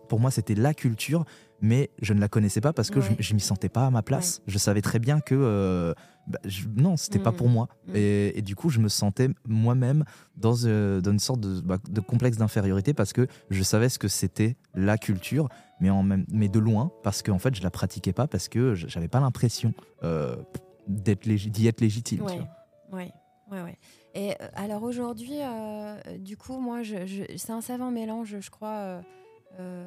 [0.09, 1.25] pour moi, c'était la culture,
[1.61, 3.16] mais je ne la connaissais pas parce que je, Ouais.
[3.19, 4.42] je m'y sentais pas à ma place.
[4.47, 5.95] Je savais très bien que euh,
[6.27, 7.37] bah, je- non, c'était pas Mhm.
[7.37, 7.69] pour moi.
[7.88, 7.97] Mhm.
[7.97, 10.05] Et, et du coup, je me sentais moi-même
[10.37, 13.99] dans, euh, dans une sorte de, bah, de complexe d'infériorité parce que je savais ce
[13.99, 15.49] que c'était la culture,
[15.81, 18.75] mais, en même, mais de loin, parce qu'en fait, je la pratiquais pas, parce que
[18.75, 20.37] je- j'avais pas l'impression euh,
[20.88, 22.19] d'être d'y être légitime.
[22.19, 22.40] tu Ouais,
[22.90, 23.62] vois.
[23.62, 23.79] ouais.
[24.14, 28.51] Et euh, alors aujourd'hui, euh, du coup, moi, je, je- c'est un savant mélange, je
[28.51, 29.01] crois.
[29.59, 29.87] euh,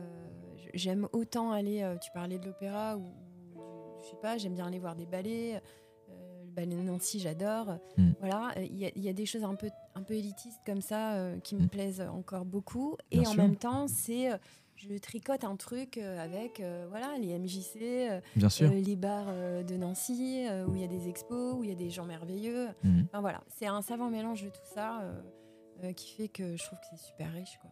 [0.73, 1.81] j'aime autant aller.
[1.81, 3.13] euh, tu parlais de l'opéra ou,
[3.53, 3.59] du-
[4.03, 4.37] je sais pas.
[4.37, 5.61] J'aime bien aller voir des ballets.
[6.09, 7.77] euh, le ballet de Nancy, j'adore.
[7.97, 8.11] Mm.
[8.19, 11.13] Voilà, euh, il y, y a des choses un peu, un peu élitistes comme ça
[11.15, 11.69] euh, qui me Mm.
[11.69, 12.95] plaisent encore beaucoup.
[13.11, 14.29] Et en même temps, c'est,
[14.75, 18.09] je tricote un truc avec, euh, voilà, les MJC.
[18.09, 18.71] euh, Bien sûr.
[18.71, 21.75] euh, les bars de Nancy, où il y a des expos, où il y a
[21.75, 22.69] des gens merveilleux.
[22.83, 23.05] Mhm.
[23.09, 25.01] Enfin, voilà, c'est un savant mélange de tout ça
[25.83, 27.57] euh, qui fait que je trouve que c'est super riche.
[27.61, 27.69] Quoi.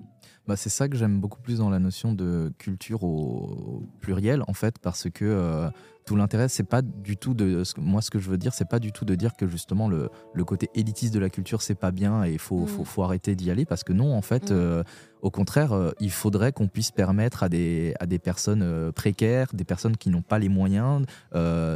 [0.47, 4.43] Bah, c'est ça que j'aime beaucoup plus dans la notion de culture au, au pluriel,
[4.47, 5.69] en fait, parce que euh,
[6.07, 7.61] tout l'intérêt, c'est pas du tout de.
[7.77, 10.09] Moi, ce que je veux dire, c'est pas du tout de dire que justement le,
[10.33, 12.67] le côté élitiste de la culture, c'est pas bien et il faut, Mm.
[12.67, 14.53] faut, faut arrêter d'y aller, parce que non, en fait, Mm.
[14.55, 14.83] euh,
[15.21, 19.49] au contraire, euh, il faudrait qu'on puisse permettre à des, à des personnes euh, précaires,
[19.53, 21.05] des personnes qui n'ont pas les moyens,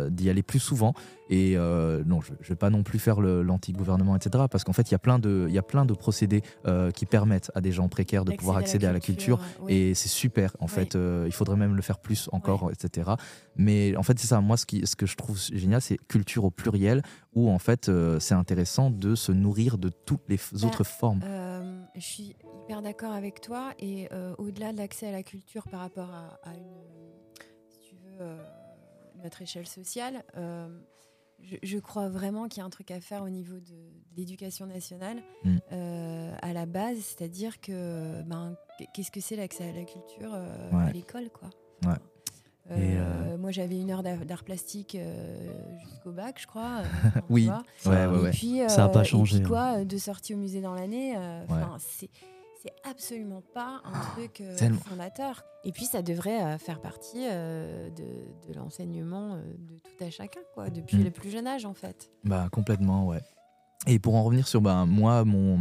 [0.10, 0.94] d'y aller plus souvent.
[1.34, 4.46] Et non, je ne vais pas non plus faire l'anti-gouvernement, etc.
[4.52, 6.41] Parce qu'en fait, il y a plein de, il y a plein de procédés
[6.94, 9.39] qui permettent à des gens précaires de pouvoir accéder à la culture.
[9.62, 9.74] oui.
[9.74, 10.72] Et c'est super, en Oui.
[10.72, 10.98] fait.
[11.26, 13.12] il faudrait même le faire plus encore, etc.
[13.56, 14.41] Mais en fait, c'est ça.
[14.41, 17.01] Moi, ce, qui, ce que je trouve génial, c'est culture au pluriel,
[17.34, 21.21] où en fait, euh, c'est intéressant de se nourrir de toutes les Bah, autres formes.
[21.23, 23.73] Euh, je suis hyper d'accord avec toi.
[23.79, 26.81] Et euh, au-delà de l'accès à la culture par rapport à, à une,
[27.69, 28.38] si tu veux,
[29.23, 30.23] notre échelle sociale,
[31.43, 34.15] je, je crois vraiment qu'il y a un truc à faire au niveau de, de
[34.17, 35.57] l'éducation nationale Mm.
[35.71, 38.55] euh, à la base, c'est-à-dire que ben,
[38.93, 40.84] qu'est-ce que c'est l'accès à la culture euh, Ouais.
[40.89, 41.49] à l'école, quoi.
[41.84, 41.97] Ouais.
[42.69, 45.36] Euh, euh, Moi, j'avais une heure d'art plastique euh,
[45.84, 46.84] jusqu'au bac, je crois.
[47.30, 47.50] Oui.
[47.86, 49.50] Ouais, ouais, Et puis, Ça a pas changé, Et puis hein.
[49.50, 51.17] quoi, euh, de sortie au musée dans l'année,
[51.80, 52.10] c'est
[52.63, 54.80] c'est absolument pas un truc euh, tellement.
[54.82, 55.43] fondateur.
[55.63, 60.41] Et puis, ça devrait euh, faire partie euh, de, de l'enseignement de tout à chacun,
[60.54, 61.04] quoi, depuis Mm.
[61.06, 62.12] le plus jeune âge, en fait.
[62.24, 63.21] Bah, complètement, ouais.
[63.88, 65.58] Et pour en revenir sur ben, moi, mon,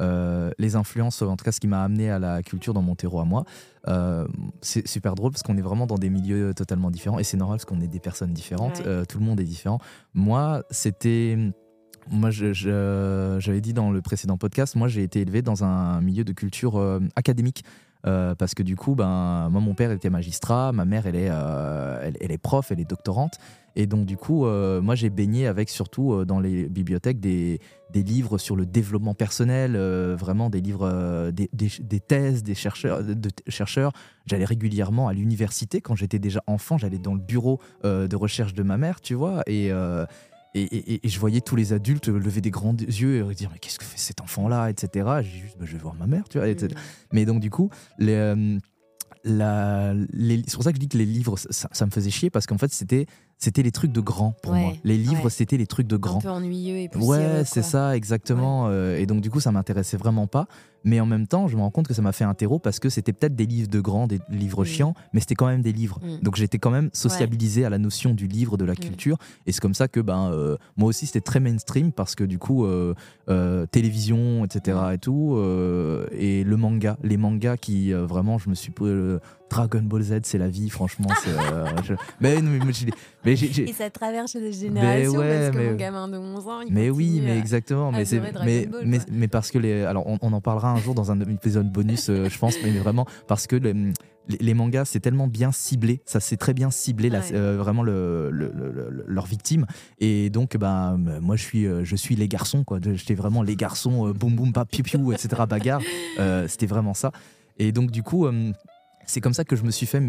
[0.00, 2.94] euh, les influences, en tout cas ce qui m'a amené à la culture dans mon
[2.94, 3.44] terreau à moi,
[3.88, 4.26] euh,
[4.60, 7.58] c'est super drôle parce qu'on est vraiment dans des milieux totalement différents et c'est normal
[7.58, 8.86] parce qu'on est des personnes différentes, Ouais.
[8.86, 9.78] euh, tout le monde est différent.
[10.14, 11.36] Moi, c'était.
[12.10, 16.32] Moi, j'avais dit dans le précédent podcast, moi j'ai été élevé dans un milieu de
[16.32, 16.80] culture
[17.16, 17.64] académique.
[18.06, 21.30] Euh, parce que du coup, ben, moi, mon père était magistrat, ma mère, elle est,
[21.30, 23.38] euh, elle, est prof, elle est doctorante.
[23.76, 27.60] Et donc, du coup, euh, moi, j'ai baigné avec surtout dans les bibliothèques des,
[27.92, 29.76] des livres sur le développement personnel,
[30.16, 33.02] vraiment des livres, des, des- thèses, des chercheurs.
[33.46, 33.92] Chercheurs.
[34.26, 36.76] J'allais régulièrement à l'université quand j'étais déjà enfant.
[36.78, 39.42] J'allais dans le bureau de recherche de ma mère, tu vois.
[39.46, 39.70] Et.
[40.62, 43.58] Et, et- et je voyais tous les adultes lever des grands yeux et dire mais
[43.58, 46.28] qu'est-ce que fait cet enfant là etc j'ai juste bah, je vais voir ma mère
[46.28, 46.74] tu vois etc.
[46.74, 46.78] Mm.
[47.12, 48.58] Mais donc, du coup, les, euh,
[49.24, 52.10] la, les- c'est pour ça que je dis que les livres, ça, ça me faisait
[52.10, 53.06] chier parce qu'en fait, c'était,
[53.38, 54.72] c'était les trucs de grands pour Ouais, moi.
[54.84, 55.30] Les livres, ouais.
[55.30, 56.18] c'était les trucs de Un grands.
[56.20, 57.16] peu ennuyeux et poussiéreux.
[57.18, 58.66] Ouais, c'est ça, exactement.
[58.68, 60.46] Euh, et donc, du coup, ça m'intéressait vraiment pas.
[60.84, 62.78] Mais en même temps, je me rends compte que ça m'a fait un terreau parce
[62.78, 64.66] que c'était peut-être des livres de grands, des livres Mm.
[64.66, 65.98] chiants, mais c'était quand même des livres.
[66.02, 66.22] Mm.
[66.22, 69.18] Donc, j'étais quand même sociabilisé à la notion du livre, de la culture.
[69.46, 72.38] Et c'est comme ça que, ben, euh, moi aussi, c'était très mainstream parce que, du
[72.38, 72.94] coup, euh,
[73.28, 74.78] euh, télévision, etc.
[74.94, 75.36] et tout.
[76.12, 78.72] et le manga, les mangas qui, vraiment, je me suis.
[79.50, 81.08] Dragon Ball Z, c'est la vie, franchement.
[81.26, 82.60] euh, je- Mais, non, mais,
[83.24, 86.60] mais Et ça traverse les générations ouais, parce que mais- mon gamin de 11 ans,
[86.60, 87.90] il mais oui, mais exactement.
[87.90, 89.82] Mais, c'est, mais, Ball, mais, mais parce que les.
[89.84, 92.70] Alors, on, on en parlera un jour dans un épisode bonus, euh, je pense, mais
[92.72, 93.92] vraiment, parce que les, les-
[94.38, 97.18] les mangas, c'est tellement bien ciblé, ça c'est très bien ciblé, Ouais.
[97.32, 99.64] euh, vraiment le, le- le- le- leurs victimes.
[99.98, 102.78] Et donc, bah, moi, je suis, je suis les garçons, quoi.
[102.82, 105.80] J'étais vraiment les garçons, boum boum, pa, piou piou, etc., bagarre.
[106.48, 107.12] C'était vraiment ça.
[107.58, 108.26] Et donc, du coup.
[108.26, 108.52] euh,
[109.08, 110.02] c'est comme ça que je me suis fait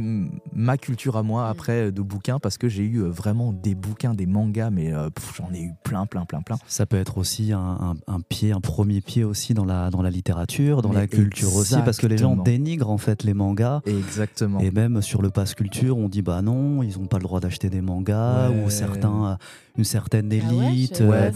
[0.54, 3.74] ma culture à moi après euh, de bouquins parce que j'ai eu euh, vraiment des
[3.74, 6.58] bouquins, des mangas, mais euh, j'en ai eu plein, plein, plein, plein.
[6.68, 10.02] Ça peut être aussi un, un- un pied, un premier pied aussi dans la, dans
[10.02, 13.34] la littérature, dans Mais la culture aussi, parce que les gens dénigrent en fait les
[13.34, 13.82] mangas.
[13.86, 14.60] Exactement.
[14.60, 17.40] Et même sur le pass culture, on dit bah non, ils n'ont pas le droit
[17.40, 18.64] d'acheter des mangas, Ouais.
[18.66, 19.36] ou certains, euh,
[19.80, 21.32] une certaine Ah ouais, élite sais euh,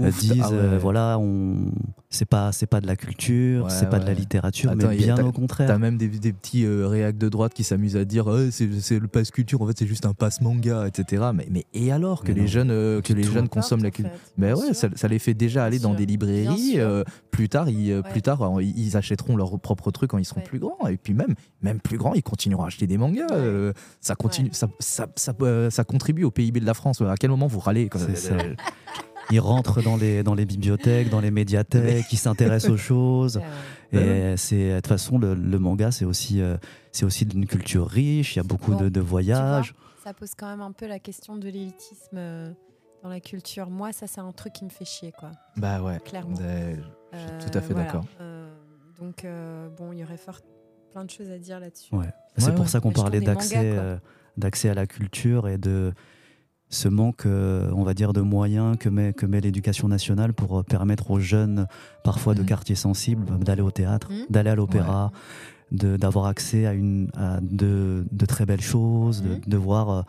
[0.00, 0.56] euh, disent Ah ouais.
[0.56, 1.70] euh, voilà, on
[2.10, 4.94] c'est pas c'est pas de la culture, Ouais, c'est pas de la littérature, Attends, mais
[5.10, 5.66] a- bien au contraire.
[5.68, 8.68] T'as même des, des petits euh, réacs de droite qui s'amusent à dire Ouais, c'est
[8.80, 11.26] c'est le pass culture, en fait c'est juste un pass manga, etc.
[11.34, 12.46] Mais, mais et alors que Mais les non.
[12.46, 15.64] jeunes, euh, que les jeunes consomment la culture mais ouais, ça, ça les fait déjà
[15.64, 16.74] aller dans des librairies.
[16.76, 18.02] euh, plus tard, ils, Ouais.
[18.10, 20.46] plus tard, euh, ils achèteront leurs propres trucs quand ils seront Ouais.
[20.46, 20.86] plus grands.
[20.88, 23.26] Et puis même, même plus grands, ils continueront à acheter des mangas.
[23.26, 23.32] Ouais.
[23.36, 24.54] euh, ça continue, Ouais.
[24.54, 27.00] ça, ça, ça, euh, ça contribue au PIB de la France.
[27.02, 28.36] À quel moment vous râlez ça.
[29.30, 33.40] Ils rentrent dans les, dans les bibliothèques, dans les médiathèques, ils s'intéressent aux choses.
[33.92, 36.56] Et c'est de toute façon le, le manga, c'est aussi euh,
[36.92, 38.36] c'est aussi d'une culture riche.
[38.36, 39.74] Il y a beaucoup Bon, de, de voyages.
[40.02, 42.50] Ça pose quand même un peu la question de l'élitisme euh,
[43.02, 43.68] dans la culture.
[43.68, 45.30] Moi, ça, c'est un truc qui me fait chier, quoi.
[45.58, 45.98] Bah ouais.
[46.06, 46.34] Clairement.
[47.12, 47.84] Je suis tout à fait voilà.
[47.86, 48.04] d'accord.
[48.22, 48.48] Euh,
[48.98, 50.40] donc, euh, bon, il y aurait fort
[50.90, 51.94] plein de choses à dire là-dessus.
[51.94, 52.06] Ouais.
[52.38, 52.70] C'est Ouais, pour ouais.
[52.70, 53.96] ça qu'on parlait d'accès euh,
[54.38, 55.92] d'accès à la culture et de
[56.70, 60.58] ce manque, euh, on va dire, de moyens que met, que met l'éducation nationale pour
[60.58, 61.66] euh, permettre aux jeunes,
[62.04, 62.46] parfois de Mhm.
[62.46, 64.26] quartiers sensibles, d'aller au théâtre, Mhm.
[64.30, 65.10] d'aller à l'opéra,
[65.72, 69.40] d'avoir accès à, une, à de, de très belles choses, de, Mhm.
[69.46, 70.02] de voir, euh,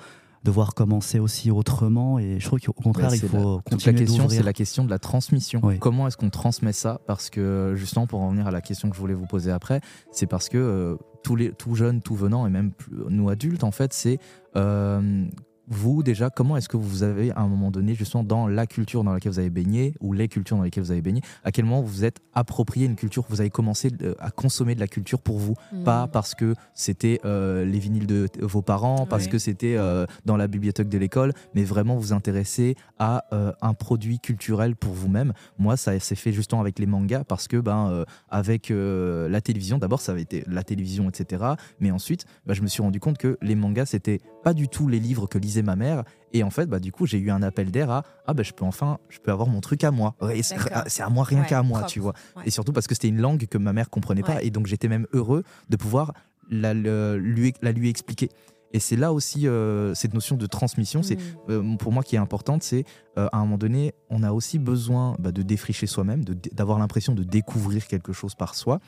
[0.46, 2.18] de voir comment c'est aussi autrement.
[2.18, 4.90] Et je trouve qu'au contraire, il faut Toute la continuer question, c'est la question de
[4.90, 5.60] la transmission.
[5.64, 5.80] Oui.
[5.80, 7.02] Comment est-ce qu'on transmet ça?
[7.08, 9.82] Parce que justement, pour en venir à la question que je voulais vous poser après,
[10.12, 12.72] c'est parce que euh, tous les tout jeunes, tout venant, et même
[13.10, 14.18] nous adultes, en fait, c'est
[14.56, 15.26] euh,
[15.70, 19.04] vous déjà, comment est-ce que vous avez à un moment donné, justement, dans la culture
[19.04, 21.66] dans laquelle vous avez baigné ou les cultures dans lesquelles vous avez baigné, à quel
[21.66, 24.88] moment vous vous êtes approprié une culture, vous avez commencé euh, à consommer de la
[24.88, 25.84] culture pour vous, Mhm.
[25.84, 29.30] pas parce que c'était euh, les vinyles de vos parents, parce Ouais.
[29.32, 33.74] que c'était euh, dans la bibliothèque de l'école, mais vraiment vous intéresser à euh, un
[33.74, 35.34] produit culturel pour vous-même.
[35.58, 40.02] Moi, ça s'est fait justement avec les mangas parce que ben avec la télévision, d'abord
[40.02, 41.44] ça avait été la télévision, etc.
[41.80, 44.88] Mais ensuite, bah, je me suis rendu compte que les mangas c'était pas du tout
[44.88, 46.04] les livres que lisait ma mère.
[46.34, 48.54] Et en fait, bah, du coup, j'ai eu un appel d'air à ah bah, je
[48.54, 50.16] peux enfin, je peux avoir mon truc à moi.
[50.22, 51.92] Ouais, c'est à moi, rien Ouais, qu'à moi, propre.
[51.94, 52.14] tu vois.
[52.36, 52.44] Ouais.
[52.46, 54.42] Et surtout parce que c'était une langue que ma mère comprenait pas.
[54.44, 56.14] Et donc j'étais même heureux de pouvoir
[56.50, 58.30] la, le- lui, la lui expliquer.
[58.72, 61.22] Et c'est là aussi euh, cette notion de transmission, c'est Mhm.
[61.50, 62.86] euh, pour moi qui est importante, c'est
[63.18, 67.16] euh, à un moment donné, on a aussi besoin bah, de défricher soi-même, d'avoir l'impression
[67.16, 68.80] de découvrir quelque chose par soi,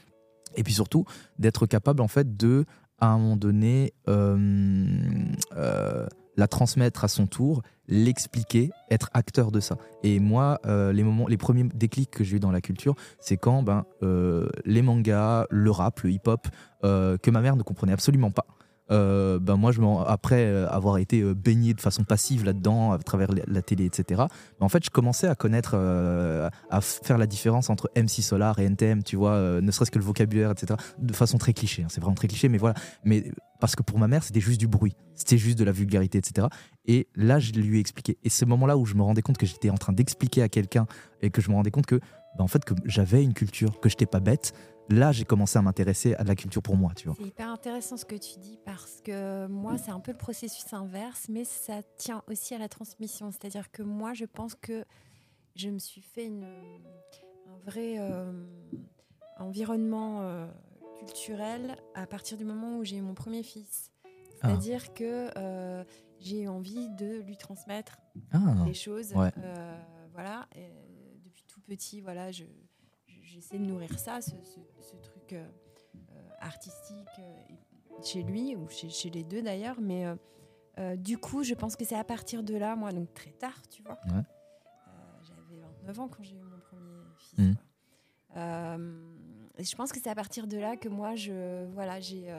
[0.56, 1.06] et puis surtout
[1.40, 2.66] d'être capable en fait de,
[3.02, 4.38] à un moment donné, euh,
[5.58, 9.76] euh, la transmettre à son tour, l'expliquer, être acteur de ça.
[10.04, 13.86] Et moi, euh, les premiers déclics que j'ai eu dans la culture, c'est quand ben
[14.66, 16.48] les mangas, le rap, le hip-hop,
[16.84, 18.46] que ma mère ne comprenait absolument pas.
[18.92, 22.98] Euh, ben moi, je après euh, avoir été euh, baigné de façon passive là-dedans, à
[23.00, 24.24] travers la, télé, etc.,
[24.60, 28.66] ben en fait, je commençais à connaître, à faire la différence entre MC Solar et
[28.66, 31.84] NTM, tu vois, ne serait-ce que le vocabulaire, etc., de façon très cliché.
[31.84, 32.76] hein, c'est vraiment très cliché, mais voilà.
[33.04, 36.18] Mais parce que pour ma mère, c'était juste du bruit, c'était juste de la vulgarité,
[36.18, 36.48] etc.
[36.86, 38.18] Et là, je lui ai expliqué.
[38.24, 40.88] Et ce moment-là où je me rendais compte que j'étais en train d'expliquer à quelqu'un
[41.22, 42.00] et que je me rendais compte que,
[42.38, 44.54] ben, en fait, que j'avais une culture, que j'étais pas bête.
[44.92, 47.16] Là, j'ai commencé à m'intéresser à la culture pour moi, tu vois.
[47.18, 50.72] C'est hyper intéressant ce que tu dis parce que moi, c'est un peu le processus
[50.74, 53.32] inverse, mais ça tient aussi à la transmission.
[53.32, 54.84] C'est-à-dire que moi, je pense que
[55.56, 58.32] je me suis fait une, un vrai euh,
[59.38, 60.48] environnement euh,
[61.00, 63.92] culturel à partir du moment où j'ai eu mon premier fils.
[64.06, 64.10] Ah.
[64.50, 65.84] C'est-à-dire que euh,
[66.20, 67.98] j'ai eu envie de lui transmettre
[68.32, 69.14] Ah, des choses.
[69.14, 69.32] Ouais.
[69.38, 69.82] euh,
[70.14, 70.48] voilà.
[70.56, 70.68] Et
[71.24, 72.44] depuis tout petit, voilà, je-
[73.32, 75.46] j'essaie de nourrir ça, ce, ce- ce truc euh,
[76.12, 77.08] euh, artistique.
[77.20, 77.36] euh,
[78.04, 80.06] chez lui, ou chez, chez les deux d'ailleurs, mais
[80.98, 83.84] du coup, je pense que c'est à partir de là, moi, donc très tard, tu
[83.84, 84.00] vois.
[84.08, 84.24] Ouais.
[85.22, 87.56] J'avais 29 ans quand j'ai eu mon premier fils.
[89.60, 92.34] Et je pense que c'est à partir de là que moi, je, voilà, j'ai,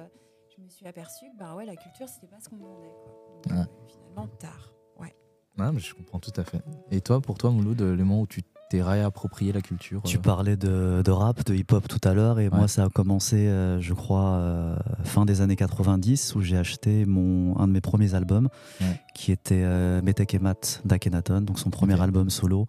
[0.57, 2.89] je me suis aperçue que bah ouais, la culture, c'était pas ce qu'on demandait.
[2.91, 3.13] Quoi.
[3.45, 3.65] Donc, Ouais.
[3.87, 4.73] finalement, tard.
[4.99, 5.15] Ouais.
[5.59, 6.61] Ouais, mais je comprends tout à fait.
[6.91, 10.21] Et toi, pour toi, Mouloud, le moment où tu t'es réapproprié la culture Tu euh,
[10.21, 12.57] parlais de, de rap, de hip-hop tout à l'heure, et Ouais.
[12.57, 17.05] moi ça a commencé, euh, je crois, euh, fin des années 90, où j'ai acheté
[17.05, 18.49] mon, un de mes premiers albums,
[18.81, 18.99] Ouais.
[19.15, 22.67] qui était euh, Metek et Matt d'Akhenaton, donc son premier album solo.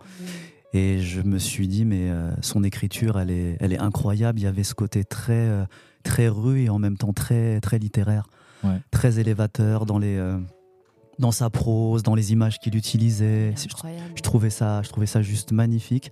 [0.74, 2.10] Et je me suis dit, mais
[2.42, 4.40] son écriture, elle est, elle est incroyable.
[4.40, 5.48] Il y avait ce côté très,
[6.04, 8.26] très rue et en même temps très, très littéraire,
[8.64, 8.82] Ouais.
[8.92, 10.18] très élévateur dans, les,
[11.20, 13.54] dans sa prose, dans les images qu'il utilisait.
[14.16, 16.12] Je trouvais ça, je trouvais ça juste magnifique.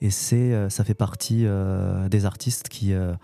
[0.00, 3.14] Et c'est, euh, ça fait partie euh, des artistes qui, euh,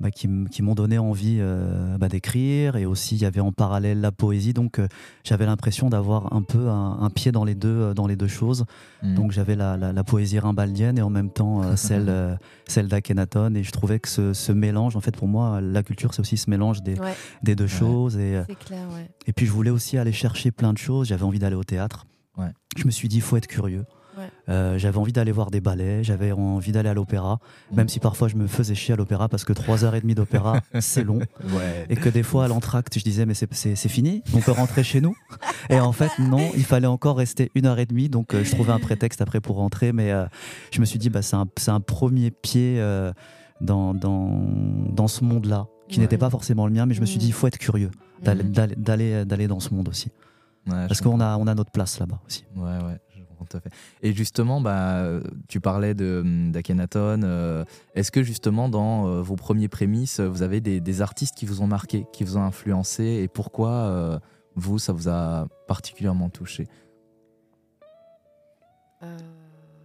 [0.00, 2.76] bah, qui, m'ont donné envie euh, bah, d'écrire.
[2.76, 4.52] Et aussi, il y avait en parallèle la poésie.
[4.52, 4.88] Donc, euh,
[5.22, 8.26] j'avais l'impression d'avoir un peu un, un pied dans les deux, euh, dans les deux
[8.28, 8.64] choses.
[9.02, 9.14] Mhm.
[9.14, 12.34] Donc, j'avais la, la- la poésie rimbaldienne et en même temps euh, celle, euh,
[12.66, 13.54] celle d'Akhenaton.
[13.54, 16.36] Et je trouvais que ce, ce mélange, en fait, pour moi, la culture, c'est aussi
[16.36, 18.16] ce mélange des, Ouais, des deux choses.
[18.18, 19.08] Et, c'est clair, ouais.
[19.26, 21.08] et puis je voulais aussi aller chercher plein de choses.
[21.08, 22.06] J'avais envie d'aller au théâtre.
[22.36, 22.50] Ouais.
[22.76, 23.84] Je me suis dit, il faut être curieux.
[24.50, 27.38] Euh, j'avais envie d'aller voir des ballets, j'avais envie d'aller à l'opéra,
[27.72, 31.20] même si parfois je me faisais chier à l'opéra parce que 3h30 d'opéra, c'est long.
[31.44, 31.86] Ouais.
[31.88, 35.00] Et que des fois à l'entracte, je disais, mais c'est- fini, on peut rentrer chez
[35.00, 35.14] nous.
[35.70, 38.08] Et en fait, non, il fallait encore rester une heure et demie.
[38.10, 39.92] Donc euh, je trouvais un prétexte après pour rentrer.
[39.92, 40.26] Mais euh,
[40.72, 41.36] je me suis dit, bah, c'est
[41.70, 42.78] un, premier pied
[43.60, 44.30] dans, dans,
[44.90, 46.02] dans ce monde-là, qui Ouais.
[46.04, 46.84] n'était pas forcément le mien.
[46.86, 47.90] Mais je me suis dit, il faut être curieux
[48.22, 49.46] d'aller- Mhm.
[49.46, 50.08] dans ce monde aussi.
[50.66, 52.44] Ouais, Parce qu'on a, on a notre place là-bas aussi.
[52.56, 52.98] Ouais, ouais,
[54.02, 57.22] Et justement, bah, tu parlais de, d'Akhenaton.
[57.24, 61.62] euh, Est-ce que justement, dans euh, vos premiers prémices, vous avez des, artistes qui vous
[61.62, 64.18] ont marqué, qui vous ont influencé Et pourquoi, euh,
[64.54, 66.66] vous, ça vous a particulièrement touché?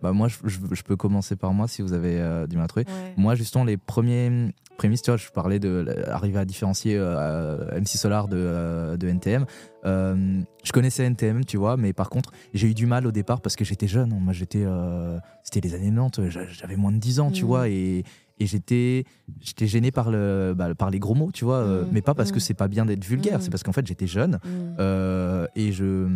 [0.02, 2.66] Bah, Moi, je, je- je peux commencer par moi si vous avez euh, du mal
[2.66, 2.86] à trouver.
[2.88, 3.14] ouais.
[3.18, 7.98] Moi, justement, les premiers prémices, tu vois, je parlais de arriver à différencier euh, MC
[7.98, 9.46] Solar de, euh, de NTM.
[9.86, 13.42] Euh, je connaissais NTM, tu vois, mais par contre, j'ai eu du mal au départ
[13.42, 14.18] parce que j'étais jeune.
[14.22, 14.66] Moi, j'étais,
[15.44, 17.48] c'était les années 90, j'a- j'avais moins de 10 ans, tu Mhm.
[17.48, 18.04] vois, et,
[18.42, 19.04] et j'étais,
[19.42, 21.88] j'étais gêné par le, bah, par les gros mots, tu vois, Mhm.
[21.92, 22.42] mais pas parce que Mhm.
[22.42, 24.76] c'est pas bien d'être vulgaire, c'est parce qu'en fait, j'étais jeune Mm.
[24.80, 26.08] euh, et je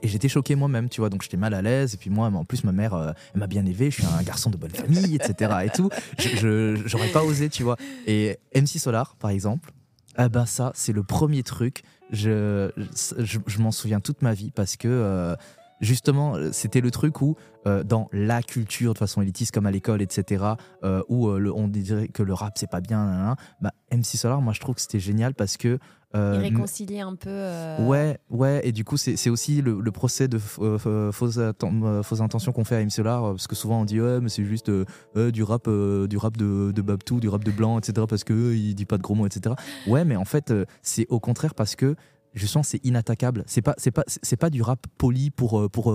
[0.00, 1.94] et j'étais choqué moi-même, tu vois, donc j'étais mal à l'aise.
[1.94, 3.90] Et puis moi, en plus, ma mère, euh, m'a bien élevé.
[3.90, 5.52] Je suis un garçon de bonne famille, etc.
[5.64, 5.90] Et tout.
[6.18, 7.76] Je, j'aurais pas osé, tu vois.
[8.06, 9.70] Et MC Solar, par exemple,
[10.16, 11.82] ah ben ça, c'est le premier truc.
[12.10, 12.70] Je,
[13.18, 15.34] je, m'en souviens toute ma vie parce que euh,
[15.80, 20.02] justement, c'était le truc où euh, dans la culture de façon élitiste, comme à l'école,
[20.02, 20.44] etc.,
[20.84, 24.42] euh, où on dirait que le rap c'est pas bien, nan, nan, bah, MC Solar,
[24.42, 25.78] moi je trouve que c'était génial parce que
[26.14, 27.30] Euh, réconcilie un peu.
[27.30, 32.02] euh, Ouais, ouais, et du coup, c'est aussi le, le procès de euh, fausses, euh,
[32.02, 34.44] fausses intentions qu'on fait à MC Solar, parce que souvent on dit, ouais, mais c'est
[34.44, 34.84] juste euh,
[35.30, 38.74] du rap, du rap de, de Babtou, du rap de Blanc, etc., parce que il
[38.74, 39.54] dit pas de gros mots, etc.
[39.86, 41.96] Ouais, mais en fait, c'est au contraire parce que
[42.34, 43.44] justement, c'est inattaquable.
[43.46, 45.94] C'est pas, c'est pas, c'est pas du rap poli pour, pour,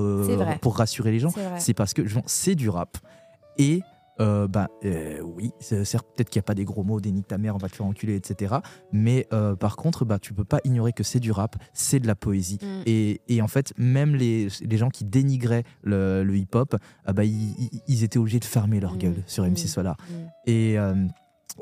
[0.61, 2.97] pour rassurer les gens, C'est parce que c'est du rap.
[3.59, 3.81] Et
[4.19, 7.27] euh, ben euh, oui, certes, peut-être qu'il n'y a pas des gros mots, des nique
[7.27, 8.55] ta mère, on va te faire enculer, etc.
[8.91, 12.07] Mais euh, par contre, bah, tu peux pas ignorer que c'est du rap, c'est de
[12.07, 12.59] la poésie.
[12.61, 12.81] Mm.
[12.85, 16.75] Et, et en fait, même les, les gens qui dénigraient le, le hip-hop,
[17.05, 17.55] ah bah, ils,
[17.87, 18.97] ils- étaient obligés de fermer leur Mm.
[18.99, 19.43] gueule sur.
[19.45, 19.97] MC Solar.
[20.09, 20.13] Mm.
[20.47, 20.95] Et, euh,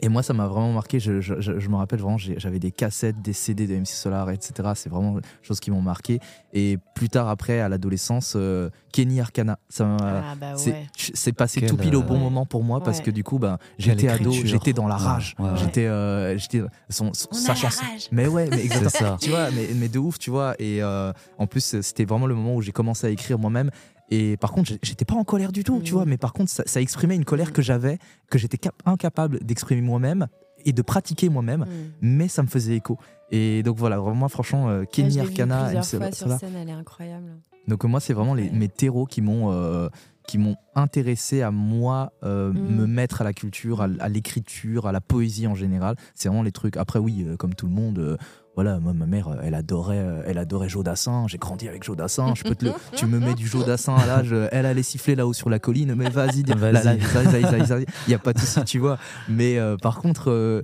[0.01, 0.99] et moi, ça m'a vraiment marqué.
[0.99, 4.29] Je, je- je- je me rappelle vraiment, j'avais des cassettes, des CD de MC Solar,
[4.31, 4.69] etc.
[4.75, 6.19] C'est vraiment des choses qui m'ont marqué.
[6.53, 9.59] Et plus tard, après, à l'adolescence, euh, Kenny Arcana.
[9.69, 10.87] Ça Ah bah c'est ouais.
[10.95, 12.19] c'est passé Quel, tout pile au euh, bon ouais.
[12.21, 13.03] moment pour moi parce Ouais.
[13.05, 15.35] que du coup, ben, Quelle j'étais ado, j'étais dans la rage.
[15.39, 15.57] ouais, ouais.
[15.57, 17.83] J'étais, euh, j'étais son, son- On sa chanson.
[17.83, 18.07] rage.
[18.11, 19.17] Mais ouais, mais exactement.
[19.17, 19.17] ça.
[19.19, 20.55] tu vois, mais, mais de ouf, tu vois.
[20.59, 23.69] Et euh, en plus, c'était vraiment le moment où j'ai commencé à écrire moi-même.
[24.09, 26.05] Et par contre, j'étais pas en colère du tout, tu vois.
[26.05, 27.97] Mais par contre, ça, ça exprimait une colère que j'avais,
[28.29, 30.27] que j'étais cap- incapable d'exprimer moi-même
[30.63, 31.61] et de pratiquer moi-même.
[31.61, 31.65] Mm.
[32.01, 32.97] Mais ça me faisait écho.
[33.31, 37.37] Et donc voilà, vraiment, franchement, euh, Kenny Arcana, MC fois sur scène, elle est incroyable.
[37.67, 39.89] Donc moi, c'est vraiment les, mes terreaux qui m'ont euh,
[40.27, 42.75] qui m'ont intéressé à moi euh, Mm.
[42.75, 45.95] me mettre à la culture, à, l'écriture, à la poésie en général.
[46.13, 46.77] C'est vraiment les trucs.
[46.77, 48.17] Après oui, euh, comme tout le monde.
[48.55, 51.25] Voilà, moi, ma mère, euh, elle adorait, euh, elle adorait Joe Dassin.
[51.27, 52.33] J'ai grandi avec Joe Dassin.
[52.35, 54.31] Je peux te le, tu me mets du Joe Dassin à l'âge.
[54.31, 55.93] euh, Elle allait siffler là-haut sur la colline.
[55.95, 57.85] Mais vas-y, dis- Vas-y.
[58.07, 58.97] Il y a pas de souci, tu vois.
[59.27, 60.61] Mais euh, par contre, euh,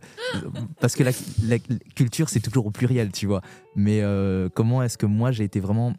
[0.80, 1.12] parce que la,
[1.44, 1.60] la
[1.96, 3.42] culture, c'est toujours au pluriel, tu vois.
[3.76, 5.94] Mais euh, comment est-ce que moi, j'ai été vraiment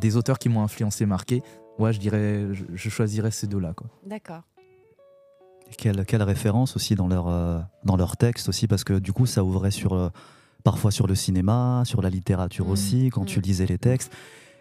[0.00, 1.42] des auteurs qui m'ont influencé, marqué?
[1.78, 3.88] Ouais, je dirais, je, je choisirais ces deux-là, quoi.
[4.06, 4.42] D'accord.
[5.78, 9.24] Quelle, quelle référence aussi dans leur, euh, dans leur texte aussi, parce que du coup,
[9.24, 10.10] ça ouvrait sur euh,
[10.64, 12.70] parfois sur le cinéma, sur la littérature Mm.
[12.70, 13.42] aussi, quand tu Mm.
[13.42, 14.12] lisais les textes.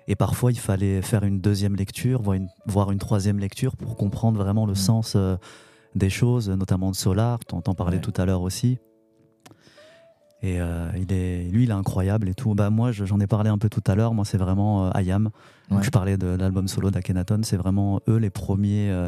[0.07, 3.95] Et parfois, il fallait faire une deuxième lecture, voire une, voire une troisième lecture pour
[3.95, 4.75] comprendre vraiment le Mm.
[4.75, 5.37] sens euh,
[5.95, 8.01] des choses, notamment de Solar, t'en t'en parlais Ouais.
[8.01, 8.79] tout à l'heure aussi.
[10.43, 12.55] Et euh, il est, lui, il est incroyable et tout.
[12.55, 14.13] Bah, moi, je- j'en ai parlé un peu tout à l'heure.
[14.15, 15.83] Moi, c'est vraiment euh, Ouais.
[15.83, 17.41] je parlais de l'album solo d'Akhenaton.
[17.43, 19.07] C'est vraiment eux les premiers euh,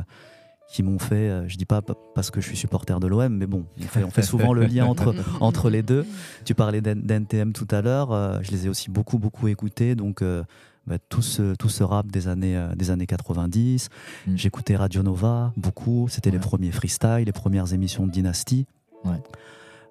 [0.74, 1.30] qui m'ont fait.
[1.30, 1.82] euh, je dis pas
[2.16, 4.66] parce que je suis supporter de l'OM, mais bon, on fait, on fait souvent le
[4.66, 6.04] lien entre, entre les deux.
[6.46, 8.12] Tu parlais d'N- d'NTM tout à l'heure.
[8.12, 9.94] euh, je les ai aussi beaucoup, beaucoup écoutés.
[9.94, 10.44] Donc, euh,
[10.88, 13.90] bah, tout, ce, tout ce rap des années, euh, des années 90.
[14.26, 14.36] Mm.
[14.36, 16.08] J'écoutais Radio Nova beaucoup.
[16.10, 18.66] C'était les premiers freestyle, les premières émissions de Dynasty.
[19.06, 19.22] Ouais.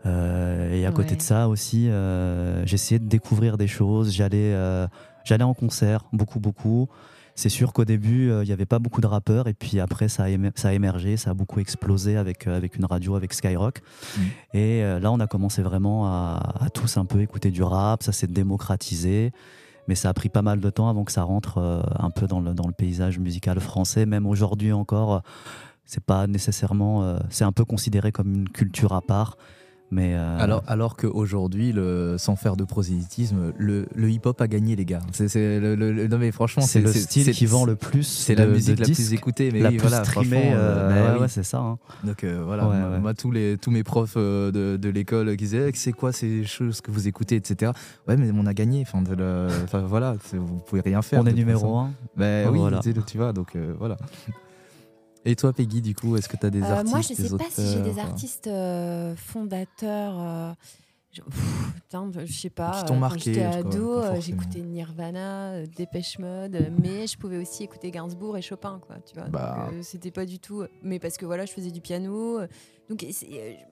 [0.04, 1.88] Et à côté de ça aussi,
[2.64, 4.12] j'essayais de découvrir des choses.
[4.12, 4.52] J'allais,
[5.24, 6.88] j'allais en concert, beaucoup, beaucoup.
[7.34, 10.08] C'est sûr qu'au début, euh, il n'y avait pas beaucoup de rappeurs, et puis après,
[10.08, 13.16] ça a, émer- ça a émergé, ça a beaucoup explosé avec, euh, avec une radio,
[13.16, 13.80] avec Skyrock.
[13.80, 14.20] Mm.
[14.54, 18.02] Et euh, là, on a commencé vraiment à, à tous un peu écouter du rap,
[18.02, 19.32] ça s'est démocratisé.
[19.88, 22.28] Mais ça a pris pas mal de temps avant que ça rentre euh, un peu
[22.28, 24.06] dans le, dans le paysage musical français.
[24.06, 25.18] Même aujourd'hui encore, euh,
[25.84, 27.02] c'est pas nécessairement.
[27.02, 29.36] euh, c'est un peu considéré comme une culture à part.
[29.94, 31.74] Mais euh, Alors, alors qu'aujourd'hui,
[32.16, 35.00] sans faire de prosélytisme, le, le hip-hop a gagné, les gars.
[35.12, 38.04] C'est, le, le- non, mais franchement, c'est le style qui vend le plus.
[38.04, 40.40] C'est la musique la plus écoutée, mais la oui, plus voilà, streamée.
[40.40, 41.20] franchement, euh, bah ouais, oui.
[41.20, 41.58] ouais, c'est ça.
[41.58, 41.78] hein.
[42.04, 42.98] Donc euh, voilà, Ouais, moi, ouais.
[43.00, 46.10] moi, tous, les, tous mes profs euh, de, de l'école qui disaient Eh, c'est quoi
[46.10, 47.72] ces choses que vous écoutez, etc.
[48.08, 48.82] Ouais, mais on a gagné.
[48.90, 49.02] Enfin,
[49.86, 51.20] voilà, vous pouvez rien faire.
[51.20, 51.78] On est numéro façon.
[51.80, 51.90] un.
[52.16, 52.80] Ben oui, Voilà.
[52.80, 53.98] tu vois, donc euh, voilà.
[55.24, 57.14] Et toi, Peggy, du coup, est-ce que tu as des Euh, artistes moi, je des
[57.14, 60.14] sais pas si j'ai des artistes euh, fondateurs.
[60.20, 60.52] euh,
[61.12, 62.80] je, pff, putain, je sais pas.
[62.80, 68.36] Qui t'ont marqué, j'étais ado, j'écoutais Nirvana, Dépêche Mode, mais je pouvais aussi écouter Gainsbourg
[68.38, 68.96] et Chopin, quoi.
[69.06, 69.28] Tu vois.
[69.28, 69.70] Bah.
[69.82, 70.64] C'était pas du tout.
[70.82, 72.40] Mais parce que voilà, je faisais du piano.
[72.88, 73.06] donc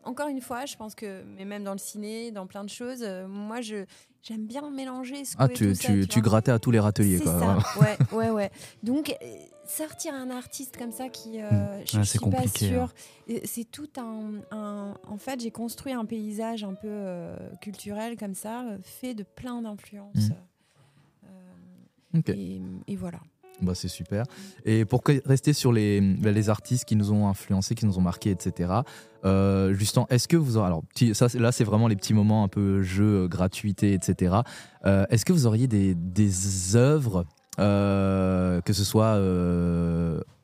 [0.05, 3.05] encore une fois, je pense que, mais même dans le ciné, dans plein de choses,
[3.27, 3.87] moi, je
[4.23, 7.39] j'aime bien mélanger ce Ah, tu, ça, tu, tu grattais à tous les râteliers, quoi.
[7.39, 8.51] ça, ouais, ouais, ouais.
[8.83, 9.27] Donc, euh,
[9.67, 11.41] sortir un artiste comme ça qui.
[11.41, 11.49] euh,
[11.81, 11.83] Mm.
[11.87, 12.93] je c'est suis pas sûre.
[13.29, 13.35] hein.
[13.45, 18.35] C'est tout un, un- En fait, j'ai construit un paysage un peu euh, culturel comme
[18.35, 20.15] ça, fait de plein d'influences.
[20.17, 20.33] Mm.
[21.27, 22.29] Euh, Ok.
[22.31, 23.21] et, et voilà.
[23.63, 24.25] Bah, c'est super.
[24.65, 28.03] Et pour rester sur les, bah, les artistes qui nous ont influencés, qui nous ont
[28.03, 28.73] marqués, etc.
[29.25, 30.67] Euh, Justin, est-ce que vous aurez.
[30.67, 30.83] Alors,
[31.13, 34.37] ça, là, c'est vraiment les petits moments un peu jeux, euh, gratuité, etc.
[34.87, 37.27] Euh, est-ce que vous auriez des, des œuvres,
[37.59, 39.19] euh, que ce soit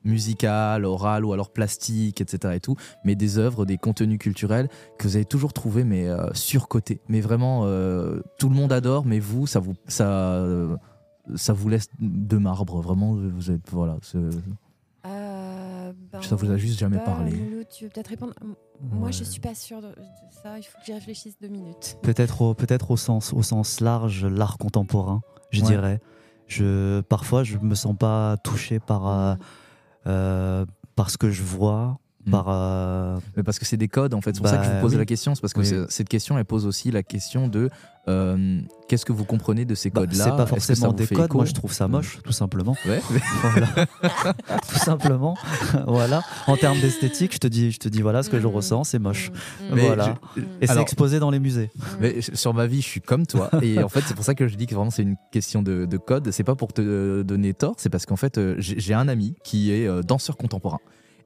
[0.03, 2.53] musicales, orales ou alors plastiques, etc.
[2.55, 7.01] et tout, mais des œuvres, des contenus culturels que vous avez toujours trouvé mais surcotés,
[7.09, 7.63] mais vraiment
[8.37, 10.45] tout le monde adore, mais vous, ça vous ça
[11.35, 13.13] ça vous laisse de marbre, vraiment.
[13.15, 13.97] Vous êtes voilà,
[15.05, 17.33] Euh, ben, Ça vous a juste je jamais pas, parlé.
[17.69, 18.33] Tu veux peut-être répondre?
[18.91, 19.25] Moi, je Ouais.
[19.25, 19.93] suis pas sûre de, de
[20.43, 20.57] ça.
[20.57, 21.97] Il faut que j'y réfléchisse deux minutes.
[22.03, 25.21] Peut-être au, peut-être au sens, au sens large, l'art contemporain,
[25.51, 25.67] je Ouais.
[25.67, 25.99] dirais.
[26.47, 29.35] Je, parfois, je me sens pas touché par, euh,
[30.07, 30.65] euh,
[30.95, 32.31] par ce que je vois, Mm.
[32.31, 32.45] par.
[32.49, 34.35] euh, Mais parce que c'est des codes en fait.
[34.35, 34.97] C'est pour ça que je Bah, vous pose oui.
[34.99, 35.33] la question.
[35.35, 35.85] C'est parce que Oui.
[35.89, 37.69] cette question, elle pose aussi la question de
[38.09, 40.23] euh, qu'est-ce que vous comprenez de ces bah, codes-là?
[40.23, 41.33] c'est pas forcément des codes.
[41.33, 42.75] Moi, je trouve ça moche, tout simplement.
[42.85, 43.01] Ouais.
[43.41, 43.67] Voilà.
[44.69, 45.35] tout simplement.
[45.87, 46.21] voilà.
[46.47, 48.99] En termes d'esthétique, je te dis, je te dis, voilà ce que je ressens, c'est
[48.99, 49.31] moche.
[49.73, 50.15] Mais Voilà.
[50.35, 51.69] je- mm, Et c'est exposé dans les musées.
[51.99, 53.49] Mais sur ma vie, je suis comme toi.
[53.61, 55.85] Et en fait, c'est pour ça que je dis que vraiment c'est une question de,
[55.85, 56.31] de code.
[56.31, 59.35] C'est pas pour te euh, donner tort, c'est parce qu'en fait, euh, j'ai un ami
[59.43, 60.79] qui est euh, danseur contemporain.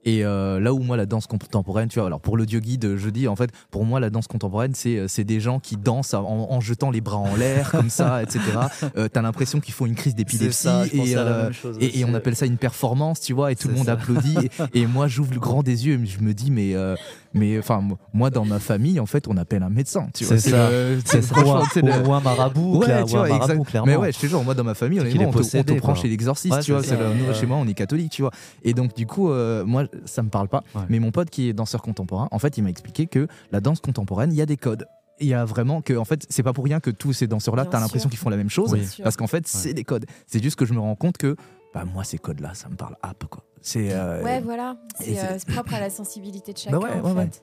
[0.04, 3.08] Et euh, là où moi la danse contemporaine, tu vois, alors pour l'audio guide, je
[3.08, 6.14] dis en fait, pour moi la danse contemporaine, c'est euh, c'est des gens qui dansent
[6.14, 8.40] en, en jetant les bras en l'air comme ça, etc.
[8.96, 11.50] Euh, T'as l'impression qu'ils font une crise d'épilepsie et, euh,
[11.80, 13.92] et, et on appelle ça une performance, tu vois, et tout le monde ça.
[13.92, 14.36] applaudit.
[14.74, 16.96] Et, et moi, j'ouvre le grand des yeux et je me dis, mais, euh,
[17.34, 20.38] mais enfin, moi, dans ma famille, en fait, on appelle un médecin, tu vois.
[20.38, 20.70] C'est ça.
[20.70, 21.34] le- C'est ça.
[21.42, 23.86] Ou un- marabout, Ouais, tu vois, marabout, clairement.
[23.86, 25.94] Mais ouais, je te jure, moi, dans ma famille, honnêtement, est on te, on prend
[25.94, 26.82] chez l'exorciste, Ouais, tu vois.
[26.82, 28.30] c'est le- chez moi, on est catholique, tu vois.
[28.62, 30.62] Et donc, du coup, euh, moi, ça me parle pas.
[30.88, 33.80] Mais mon pote qui est danseur contemporain, en fait, il m'a expliqué que la danse
[33.80, 34.86] contemporaine, il y a des codes.
[35.20, 37.62] Il y a vraiment que, en fait, c'est pas pour rien que tous ces danseurs-là,
[37.64, 38.72] Bien t'as l'impression qu'ils font la même chose.
[38.72, 38.80] Oui.
[39.04, 40.06] Parce qu'en fait, c'est des codes.
[40.26, 41.36] C'est juste que je me rends compte que,
[41.74, 43.44] bah, moi, ces codes-là, ça me parle app, quoi.
[43.62, 43.92] C'est.
[43.92, 44.76] euh, Ouais, voilà.
[44.98, 47.26] C'est c'est- euh, c'est propre à la sensibilité de chacun, ouais, en ouais, ouais.
[47.26, 47.42] fait.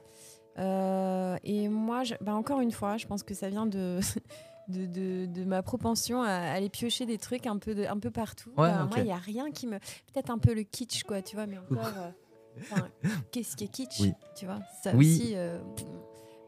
[0.59, 3.99] Euh, et moi, je- bah, encore une fois, je pense que ça vient de,
[4.67, 8.11] de, de- de ma propension à aller piocher des trucs un peu, de, un peu
[8.11, 8.49] partout.
[8.57, 8.85] Ouais, Bah.
[8.89, 9.79] Moi, il n'y a rien qui me.
[10.13, 11.87] Peut-être un peu le kitsch, quoi, tu vois, mais encore.
[11.97, 12.11] euh,
[13.31, 14.13] Qu'est-ce qui est kitsch Oui.
[14.35, 15.15] Tu vois, ça Oui.
[15.21, 15.33] aussi.
[15.35, 15.59] euh,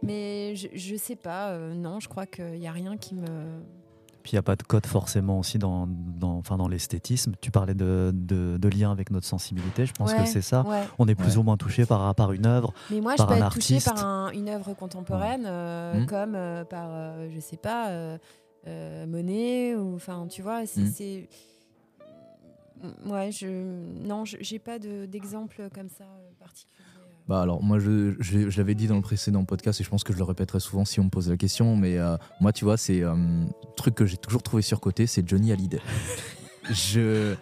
[0.04, 3.28] mais je, je sais pas, euh, non, je crois qu'il n'y a rien qui me.
[4.24, 7.34] Puis il n'y a pas de code forcément aussi dans, dans, enfin, dans l'esthétisme.
[7.42, 10.62] Tu parlais de, de, de lien avec notre sensibilité, je pense Ouais, que c'est ça.
[10.68, 10.84] ouais.
[11.00, 11.38] On est plus Ouais.
[11.38, 12.74] ou moins touché par, par une œuvre.
[12.92, 13.94] Mais moi, je par peux un être touchée artiste.
[13.96, 16.06] par un- une œuvre contemporaine, euh, Mm.
[16.06, 18.18] comme euh, par, euh, je sais pas, euh,
[18.68, 20.82] euh, Monet, ou enfin, tu vois, c'est.
[20.82, 20.92] Mm.
[20.92, 21.30] c'est-
[23.06, 23.48] Ouais, je.
[23.48, 26.81] Non, je- j'ai pas de- d'exemple comme ça euh, particulier.
[27.32, 30.04] Bah alors moi je, je, je l'avais dit dans le précédent podcast et je pense
[30.04, 32.66] que je le répéterai souvent si on me pose la question mais euh, moi tu
[32.66, 33.46] vois c'est un
[33.78, 35.80] truc que j'ai toujours trouvé surcoté c'est Johnny Hallyday.
[36.70, 37.34] Je,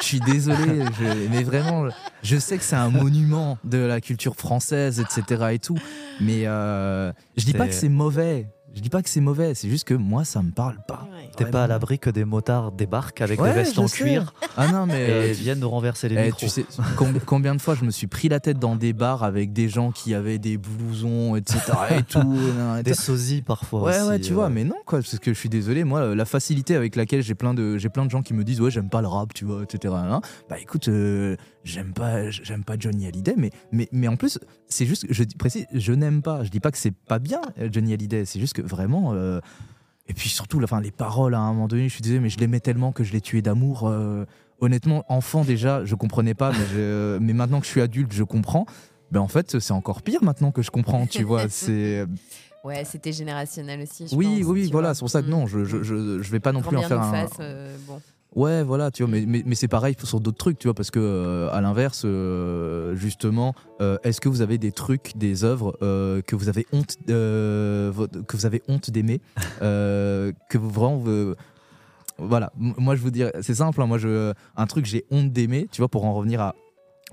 [0.00, 0.56] je suis désolé
[0.98, 1.86] je- mais vraiment
[2.24, 5.78] je sais que c'est un monument de la culture française etc et tout
[6.20, 9.68] mais euh, je dis pas que c'est mauvais je dis pas que c'est mauvais c'est
[9.68, 11.08] juste que moi ça me parle pas.
[11.12, 11.30] Ouais.
[11.36, 13.96] T'es pas à l'abri que des motards débarquent avec Ouais, des vestes en sais.
[14.04, 16.38] cuir Ah non mais et euh, viennent nous renverser les Eh, micros.
[16.38, 16.64] tu sais
[16.96, 19.68] com- combien de fois je me suis pris la tête dans des bars avec des
[19.68, 21.58] gens qui avaient des blousons, etc.
[21.98, 22.38] et tout.
[22.78, 25.32] et des sosies parfois Ouais, aussi, ouais, tu euh, vois, mais non, quoi, parce que
[25.32, 28.22] je suis désolé, moi, la facilité avec laquelle j'ai plein de, j'ai plein de gens
[28.22, 29.94] qui me disent, ouais, j'aime pas le rap, tu vois, etc.
[29.94, 30.20] nan,
[30.50, 34.38] Bah écoute, euh, j'aime pas, j'aime pas Johnny Hallyday, mais, mais, mais en plus,
[34.68, 36.44] c'est juste, je dis précis, je n'aime pas.
[36.44, 39.12] Je dis pas que c'est pas bien euh, Johnny Hallyday, c'est juste que vraiment.
[39.14, 39.40] euh,
[40.08, 42.38] et puis surtout, enfin, les paroles à un moment donné, je suis désolé, mais je
[42.38, 43.88] l'aimais tellement que je l'ai tué d'amour.
[43.88, 44.24] euh,
[44.60, 48.22] honnêtement, enfant déjà, je comprenais pas, mais, je- mais maintenant que je suis adulte, je
[48.22, 48.64] comprends.
[49.10, 51.48] Ben en fait, c'est encore pire maintenant que je comprends, tu vois.
[51.48, 52.06] C'est
[52.64, 54.08] Ouais, c'était générationnel aussi.
[54.08, 55.30] je oui, pense, oui, voilà, c'est pour ça que Mm.
[55.30, 57.26] non, je, je, je, je vais pas non Grand plus en faire un.
[57.40, 58.00] euh, bon.
[58.34, 60.90] Ouais, voilà, tu vois, mais, mais, mais c'est pareil sur d'autres trucs, tu vois, parce
[60.90, 65.72] que euh, à l'inverse, euh, justement, euh, est-ce que vous avez des trucs, des œuvres
[65.80, 67.92] que vous avez honte, que
[68.36, 69.20] vous avez honte d'aimer,
[69.60, 71.02] que vous vraiment,
[72.18, 75.32] voilà, moi je vous dirais, c'est simple, hein, moi je, un truc que j'ai honte
[75.32, 76.54] d'aimer, tu vois, pour en revenir à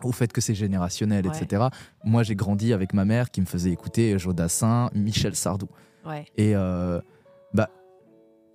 [0.04, 1.38] au fait que c'est générationnel, Ouais.
[1.38, 1.68] etc.
[2.04, 5.70] Moi, j'ai grandi avec ma mère qui me faisait écouter Jodassin, Michel Sardou.
[6.06, 6.26] Ouais.
[6.36, 6.54] Et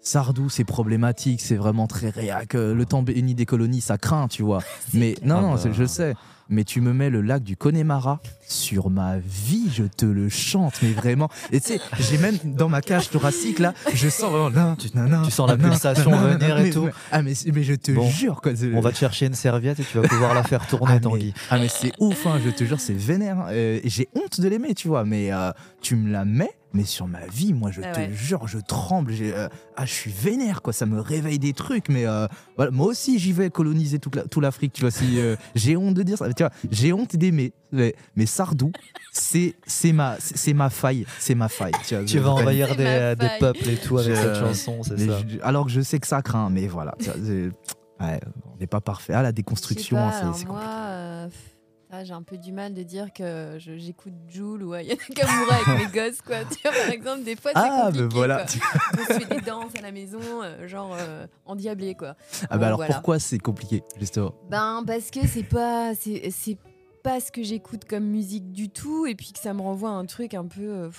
[0.01, 2.55] Sardou, c'est problématique, c'est vraiment très réac.
[2.55, 4.61] euh, Le temps béni des colonies, ça craint, tu vois.
[4.95, 5.61] Mais non, Ah non, bah.
[5.63, 6.15] c'est- je sais.
[6.51, 10.81] Mais tu me mets le lac du Connemara sur ma vie, je te le chante,
[10.81, 11.29] mais vraiment.
[11.53, 14.49] Et tu sais, j'ai même dans ma cage thoracique là, je sens vraiment.
[14.49, 16.85] nan, nan, Tu sens la pulsation venir et tout.
[16.87, 18.53] mais- Ah mais, mais je te Bon, jure quoi.
[18.73, 21.01] On va te chercher une serviette et tu vas pouvoir la faire tourner, ah, mais,
[21.01, 21.35] Tanguy.
[21.51, 23.41] ah, mais c'est ouf, hein, je te jure, c'est vénère.
[23.41, 23.49] hein.
[23.51, 25.05] Euh, j'ai honte de l'aimer, tu vois.
[25.05, 25.51] Mais euh,
[25.83, 28.11] tu me la mets, mais sur ma vie, moi, je Ah te ouais.
[28.13, 29.13] jure, je tremble.
[29.21, 30.73] euh, ah, je suis vénère, quoi.
[30.73, 31.89] Ça me réveille des trucs.
[31.89, 34.91] Mais euh, voilà, moi aussi, j'y vais coloniser toute la- tout l'Afrique, tu vois.
[34.91, 36.33] Si, euh, j'ai honte de dire ça.
[36.33, 37.53] Tu vois, j'ai honte d'aimer.
[37.73, 38.71] Mais, mais Sardou,
[39.13, 41.07] c'est c'est ma, c'est ma faille.
[41.19, 41.73] C'est ma faille.
[41.87, 45.19] Tu, vois, Tu je- vas envahir des, peuples et tout avec cette chanson, c'est ça.
[45.27, 46.95] je- alors que je sais que ça craint, mais voilà.
[46.99, 47.51] tu vois, c'est-
[48.05, 49.13] ouais, on n'est pas parfait.
[49.15, 49.97] Ah, la déconstruction,
[50.35, 51.35] c'est compliqué.
[51.91, 55.87] Ah, j'ai un peu du mal de dire que j'écoute Joule ou Ayana Kamura avec
[55.87, 56.45] mes gosses, quoi.
[56.45, 58.03] Tu vois, par exemple, des fois, c'est Ah, compliqué.
[58.03, 58.45] mais voilà.
[58.45, 58.61] quoi.
[58.93, 62.15] On se fait des danses à la maison, euh, genre euh, endiablé, quoi.
[62.51, 62.95] Ah, bah alors voilà.
[62.95, 64.35] pourquoi c'est compliqué, justement?
[64.51, 66.59] Ben, parce que c'est pas, c'est,
[67.03, 69.95] pas ce que j'écoute comme musique du tout, et puis que ça me renvoie à
[69.95, 70.91] un truc un peu, euh,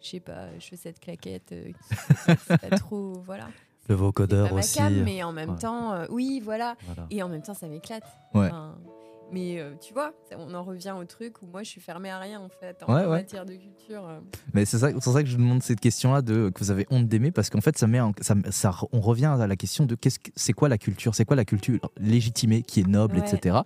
[0.00, 1.72] je sais pas, chaussettes, claquettes, euh,
[2.46, 3.48] c'est pas trop, voilà.
[3.88, 4.76] Le vocodeur aussi.
[4.78, 5.58] cam, mais en même ouais.
[5.58, 6.76] temps, euh, oui, voilà.
[6.86, 7.06] Voilà.
[7.10, 8.04] Et en même temps, ça m'éclate.
[8.32, 8.46] Ouais.
[8.46, 8.76] Enfin,
[9.32, 12.18] mais euh, tu vois, on en revient au truc où moi je suis fermée à
[12.18, 13.08] rien en fait en Ouais, ouais.
[13.08, 14.06] matière de culture.
[14.06, 14.20] euh.
[14.54, 16.86] Mais c'est ça, pour ça que je vous demande cette question-là de que vous avez
[16.90, 19.86] honte d'aimer parce qu'en fait ça met en- ça, ça- on revient à la question
[19.86, 23.16] de qu'est-ce que c'est quoi la culture, c'est quoi la culture légitimée qui est noble,
[23.18, 23.58] Ouais, etc.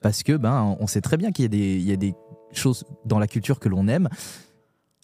[0.00, 2.14] Parce que ben on sait très bien qu'il y a des il y a des
[2.52, 4.08] choses dans la culture que l'on aime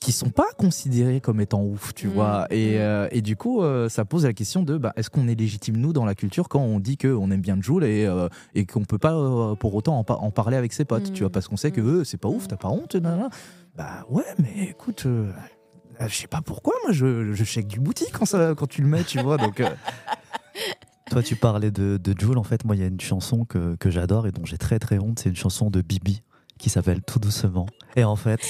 [0.00, 2.46] qui sont pas considérées comme étant ouf, tu Mm, vois.
[2.50, 2.80] Et, mm.
[2.80, 5.76] euh, et du coup, euh, ça pose la question de bah, est-ce qu'on est légitime
[5.76, 8.84] nous dans la culture quand on dit qu'on aime bien Joule et, euh, et qu'on
[8.84, 11.12] peut pas euh, pour autant en, pa- en parler avec ses potes, Mm.
[11.12, 11.86] tu vois, parce qu'on sait que Mm.
[11.88, 12.48] eux, c'est pas ouf, Mm.
[12.48, 13.28] t'as pas honte, nanana.
[13.76, 18.24] Bah ouais, mais écoute, je sais pas pourquoi, moi je, je chèque du boutique quand,
[18.24, 19.36] ça, quand tu le mets, tu vois.
[19.36, 19.68] Donc, euh,
[21.10, 22.38] Toi, tu parlais de, de Jul.
[22.38, 24.78] En fait, moi, il y a une chanson que, que j'adore et dont j'ai très
[24.78, 25.18] très honte.
[25.18, 26.22] C'est une chanson de Bibi
[26.56, 27.66] qui s'appelle Tout doucement.
[27.96, 28.40] Et en fait,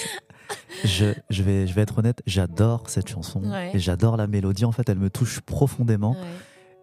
[0.85, 3.71] je, je, vais, je vais être honnête, j'adore cette chanson Ouais.
[3.75, 4.65] et j'adore la mélodie.
[4.65, 6.13] En fait, elle me touche profondément.
[6.13, 6.19] Ouais.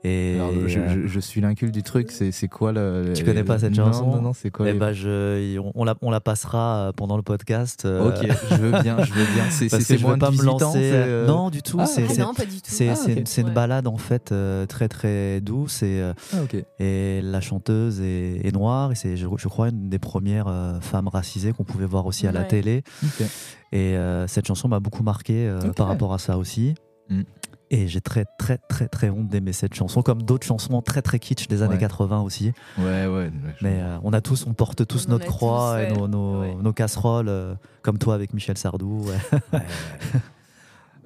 [0.04, 3.14] Et alors, je, euh, je- je suis l'incule du truc, c'est quoi le.
[3.16, 5.84] Tu connais pas cette non, chanson Non, non, c'est quoi eh les- ben, je, on,
[5.84, 7.84] la, on la passera euh, pendant le podcast.
[7.86, 9.50] euh, Ok, je veux bien, je veux bien.
[9.50, 10.80] C'est moins pas me visitant, lancer.
[10.80, 11.78] c'est, euh, Non, du tout.
[11.80, 12.70] Ah, c'est Ah c'est- non, pas du tout.
[12.70, 13.38] c'est Ah, c'est ok.
[13.48, 16.02] une, balade en fait euh, très très douce et,
[16.34, 16.64] Ah, ok.
[16.80, 20.80] et la chanteuse est, est noire et c'est je, je crois une des premières euh,
[20.80, 23.26] femmes racisées qu'on pouvait voir aussi à la télé Ok.
[23.72, 26.76] et euh, cette chanson m'a beaucoup marqué euh, par rapport à ça aussi
[27.10, 27.22] Mm.
[27.70, 31.20] Et j'ai très très très très honte d'aimer cette chanson comme d'autres chansons très très
[31.20, 31.80] kitsch des années Ouais.
[31.80, 33.32] 80 aussi Ouais, ouais.
[33.61, 36.41] mais euh, on a tous on porte tous On notre croix tous, et nos, nos,
[36.41, 36.55] Ouais.
[36.61, 39.39] nos casseroles euh, comme toi avec Michel Sardou ouais.
[39.53, 39.59] Ouais.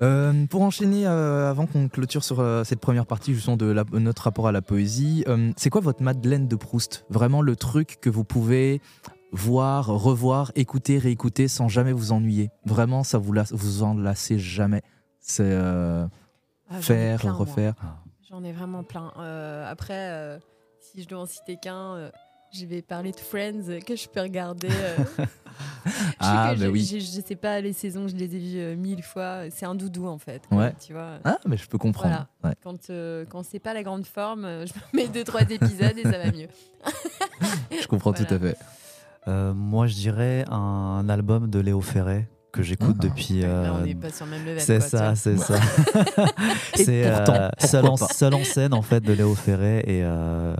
[0.04, 3.84] Euh, pour enchaîner, euh, avant qu'on clôture sur euh, cette première partie justement de la-
[3.94, 7.06] notre rapport à la poésie, euh, c'est quoi votre Madeleine de Proust?
[7.12, 8.82] Vraiment le truc que vous pouvez
[9.32, 12.50] voir, revoir, écouter, réécouter sans jamais vous ennuyer?
[12.66, 14.82] Vraiment, ça vous lasse, vous en lassez jamais?
[15.20, 16.08] C'est euh,
[16.72, 17.74] Ah, faire, plein, refaire.
[18.30, 19.12] J'en ai vraiment plein.
[19.18, 20.40] Euh, après, euh,
[20.80, 22.12] si je dois en citer qu'un, euh,
[22.54, 24.70] je vais parler de Friends que je peux regarder.
[24.72, 24.98] euh.
[25.86, 26.86] Je sais Ah, bah je, oui.
[26.86, 29.50] Je, je sais pas, les saisons, je les ai vues euh, mille fois.
[29.50, 30.44] C'est un doudou en fait.
[30.52, 30.74] Ouais.
[30.80, 31.18] Tu vois.
[31.24, 32.28] Ah, mais je peux comprendre.
[32.44, 32.54] Ouais.
[32.64, 36.04] Quand, euh, quand c'est pas la grande forme, je me mets deux, trois épisodes et
[36.04, 36.48] ça va mieux.
[37.82, 38.26] Je comprends Voilà.
[38.26, 38.58] tout à fait.
[39.28, 43.04] Euh, moi, je dirais un album de Léo Ferré que j'écoute Ah.
[43.04, 43.42] depuis.
[43.42, 44.60] Là, euh, on n'est pas sur le même level.
[44.62, 45.56] c'est ça, c'est ça.
[46.76, 50.04] C'est pourtant, euh, seul, en, pas seul en scène en fait de Léo Ferré et
[50.04, 50.56] euh,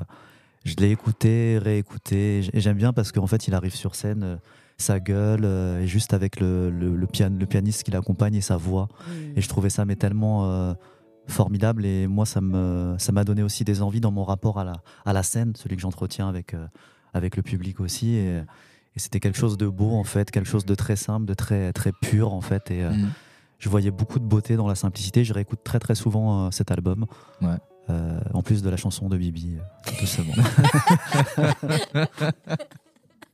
[0.64, 4.36] je l'ai écouté, réécouté et j'aime bien parce qu'en fait il arrive sur scène, euh,
[4.78, 8.42] sa gueule euh, et juste avec le, le, le, pian- le pianiste qui l'accompagne et
[8.42, 9.38] sa voix Mm.
[9.38, 10.74] et je trouvais ça mais tellement euh,
[11.28, 14.64] formidable et moi ça me ça m'a donné aussi des envies dans mon rapport à
[14.64, 14.74] la
[15.06, 16.66] à la scène, celui que j'entretiens avec euh,
[17.14, 18.42] avec le public aussi et,
[18.96, 21.74] et c'était quelque chose de beau en fait, quelque chose de très simple, de très
[21.74, 23.12] très pur en fait et euh, Mm.
[23.60, 25.24] je voyais beaucoup de beauté dans la simplicité.
[25.24, 27.06] Je réécoute très très souvent euh, cet album.
[27.42, 27.56] Ouais.
[27.90, 29.58] Euh, en plus de la chanson de Bibi,
[30.00, 30.44] tout simplement.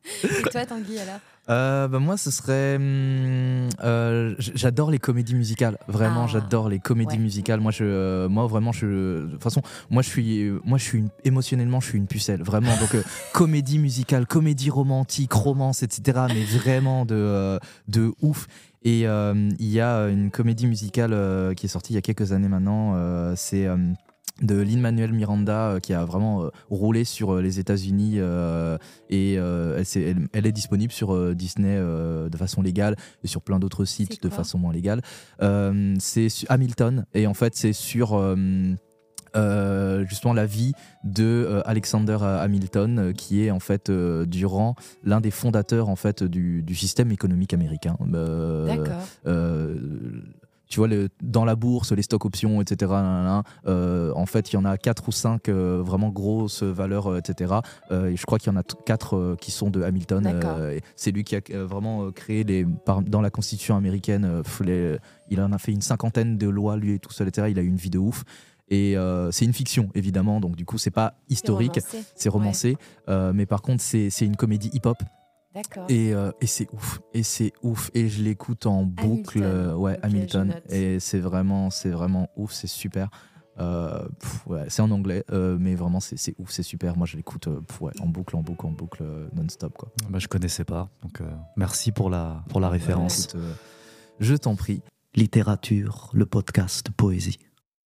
[0.24, 2.76] Et toi, Tanguy, alors Euh, bah, moi, ce serait.
[2.76, 5.78] hum, euh, j'adore les comédies musicales.
[5.88, 7.22] Vraiment, Ah, j'adore les comédies ouais.
[7.24, 7.60] musicales.
[7.62, 8.86] Moi, je, euh, moi, vraiment, je.
[9.26, 12.44] De toute façon, moi, je suis, moi, je suis une- émotionnellement, je suis une pucelle.
[12.44, 12.76] Vraiment.
[12.82, 13.04] Donc, euh,
[13.34, 16.26] comédie musicale, comédie romantique, romance, etc.
[16.30, 18.48] Mais vraiment de, de ouf.
[18.84, 22.48] Et il y a une comédie musicale qui est sortie il y a quelques années
[22.50, 22.96] maintenant.
[23.36, 23.68] C'est.
[24.42, 28.18] De Lin-Manuel Miranda euh, qui a vraiment euh, roulé sur euh, les États-Unis
[29.10, 33.60] et elle, s'est- elle- elle est disponible sur Disney de façon légale et sur plein
[33.60, 35.02] d'autres sites de façon moins légale.
[36.00, 38.18] C'est Hamilton et en fait c'est sur
[40.08, 40.74] justement la vie
[41.04, 46.76] de Alexander Hamilton qui est en fait durant l'un des fondateurs en fait du, du
[46.76, 47.98] système économique américain.
[48.68, 49.02] D'accord.
[50.68, 52.92] Tu vois, le- dans la bourse, les stocks options, etc.
[53.66, 57.18] euh, en fait, il y en a quatre ou cinq euh, vraiment grosses valeurs, euh,
[57.20, 57.56] etc.
[57.92, 60.26] Et je crois qu'il y en a t- quatre euh, qui sont de Hamilton.
[60.96, 64.42] C'est lui qui a vraiment créé les, par- dans la Constitution américaine.
[64.64, 64.98] les-
[65.30, 67.48] il en a fait une cinquantaine de lois, lui et tout seul, etc.
[67.50, 68.24] Il a eu une vie de ouf.
[68.70, 72.04] Et euh, c'est une fiction, évidemment, donc du coup, c'est pas historique, romancé.
[72.16, 72.78] c'est romancé.
[73.08, 74.98] Euh, mais par contre, c'est une comédie hip-hop.
[75.56, 75.86] D'accord.
[75.90, 79.44] Et, euh, et c'est ouf, et c'est ouf, et je l'écoute en boucle, Hamilton.
[79.44, 83.10] euh, ouais, Hamilton, et c'est vraiment, c'est vraiment ouf, c'est super.
[83.60, 84.08] Euh,
[84.46, 86.96] ouais, c'est en anglais, euh, mais vraiment c'est c'est ouf, c'est super.
[86.96, 89.90] Moi je l'écoute euh, ouais, en boucle, en boucle, en boucle, euh, non-stop quoi.
[90.12, 93.26] bah, je connaissais pas, donc euh, merci pour la, pour la référence.
[93.26, 93.54] Écoute, euh,
[94.20, 94.82] je t'en prie.
[95.16, 97.40] Littérature, le podcast Poésie.